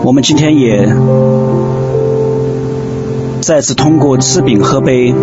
[0.02, 0.88] 我们今天也
[3.40, 5.14] 再次通过吃饼喝杯，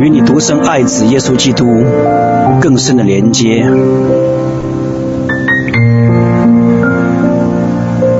[0.00, 1.64] 与你独生爱子耶稣基督
[2.60, 3.64] 更深的连接。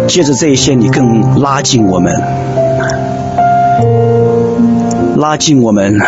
[0.09, 2.13] 借着这一些，你更拉近我们，
[5.17, 5.99] 拉近我们，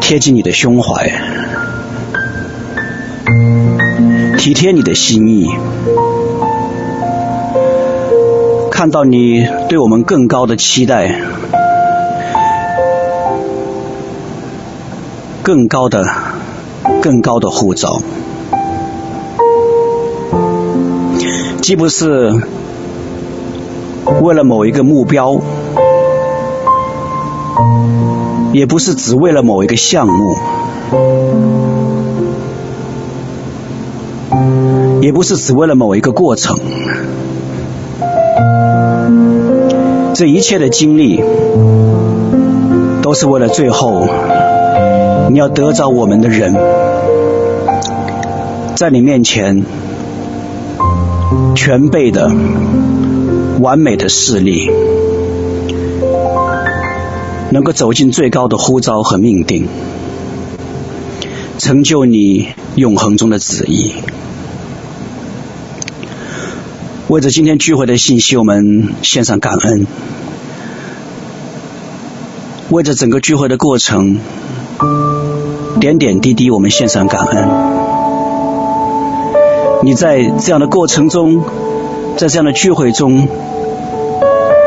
[0.00, 1.10] 贴近你的胸怀，
[4.36, 5.48] 体贴你的心意。
[8.70, 11.20] 看到你对我们更高的期待，
[15.42, 16.06] 更高的、
[17.02, 18.00] 更高的护照，
[21.60, 22.32] 既不是
[24.20, 25.40] 为了某一个目标，
[28.52, 30.36] 也不是只为了某一个项目，
[35.00, 36.58] 也不是只为了某一个过程。
[40.14, 41.22] 这一切的经历，
[43.02, 44.04] 都是为了最后
[45.30, 46.56] 你要得着我们的人，
[48.74, 49.64] 在你面前
[51.54, 52.30] 全备的
[53.58, 54.70] 完美的势力，
[57.50, 59.66] 能够走进最高的呼召和命定，
[61.58, 63.94] 成就你永恒中的旨意。
[67.08, 69.86] 为着今天聚会的信息，我们献上感恩；
[72.70, 74.20] 为着整个聚会的过程，
[75.80, 77.48] 点点滴滴，我们献上感恩。
[79.82, 81.42] 你在这样的过程中，
[82.18, 83.28] 在这样的聚会中，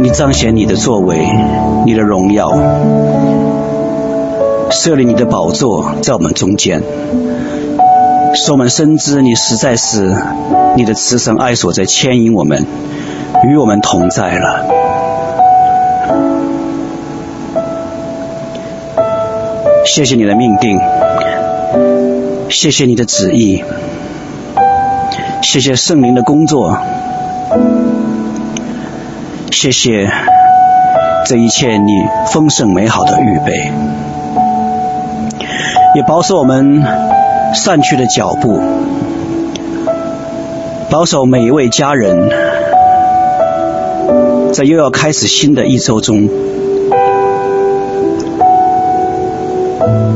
[0.02, 1.28] 你彰显你的作为，
[1.86, 2.50] 你的荣耀，
[4.70, 6.82] 设立你的宝座在我们中间。
[8.34, 10.16] 使我们深知你实在是
[10.78, 12.66] 你的慈神爱所在牵引我们，
[13.44, 14.66] 与我们同在了。
[19.86, 20.80] 谢谢你的命定，
[22.50, 23.62] 谢谢你的旨意，
[25.42, 26.78] 谢谢圣灵的工作，
[29.52, 30.10] 谢谢
[31.26, 31.92] 这一切你
[32.32, 33.72] 丰盛美好的预备，
[35.96, 36.84] 也保守我们。
[37.54, 38.62] 散去的脚步，
[40.90, 42.30] 保守每一位家人，
[44.54, 46.30] 在又要开始新的一周中，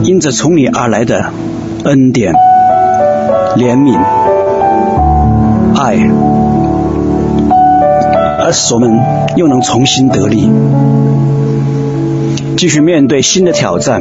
[0.05, 1.25] 因着从你而来的
[1.83, 2.31] 恩典、
[3.57, 3.99] 怜悯、
[5.77, 5.97] 爱，
[8.45, 8.99] 而使我们
[9.35, 10.47] 又能重新得力，
[12.55, 13.99] 继续面对新的挑战。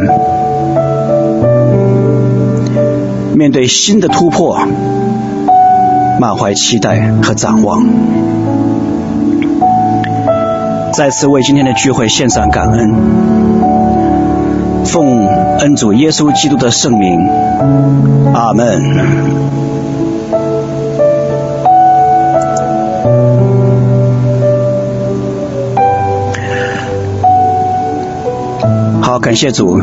[3.35, 4.59] 面对新的突破，
[6.21, 7.87] 满怀期待和展望。
[10.93, 12.93] 再次为今天的聚会献上感恩，
[14.85, 15.27] 奉
[15.61, 17.27] 恩主耶稣基督的圣名，
[18.35, 19.84] 阿门。
[29.05, 29.79] 好，感谢主，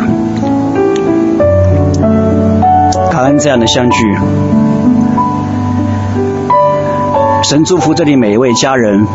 [3.11, 4.17] 感恩这样的相聚。
[7.43, 9.05] 神祝福这里每一位家人，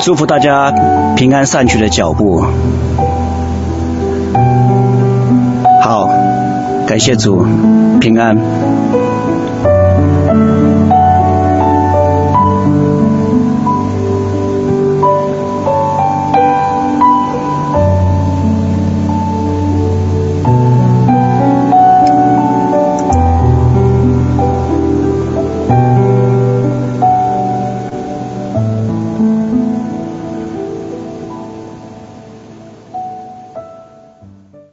[0.00, 0.70] 祝福大家
[1.16, 2.44] 平安散去的脚步。
[5.80, 6.06] 好，
[6.86, 7.46] 感谢主，
[7.98, 8.36] 平安。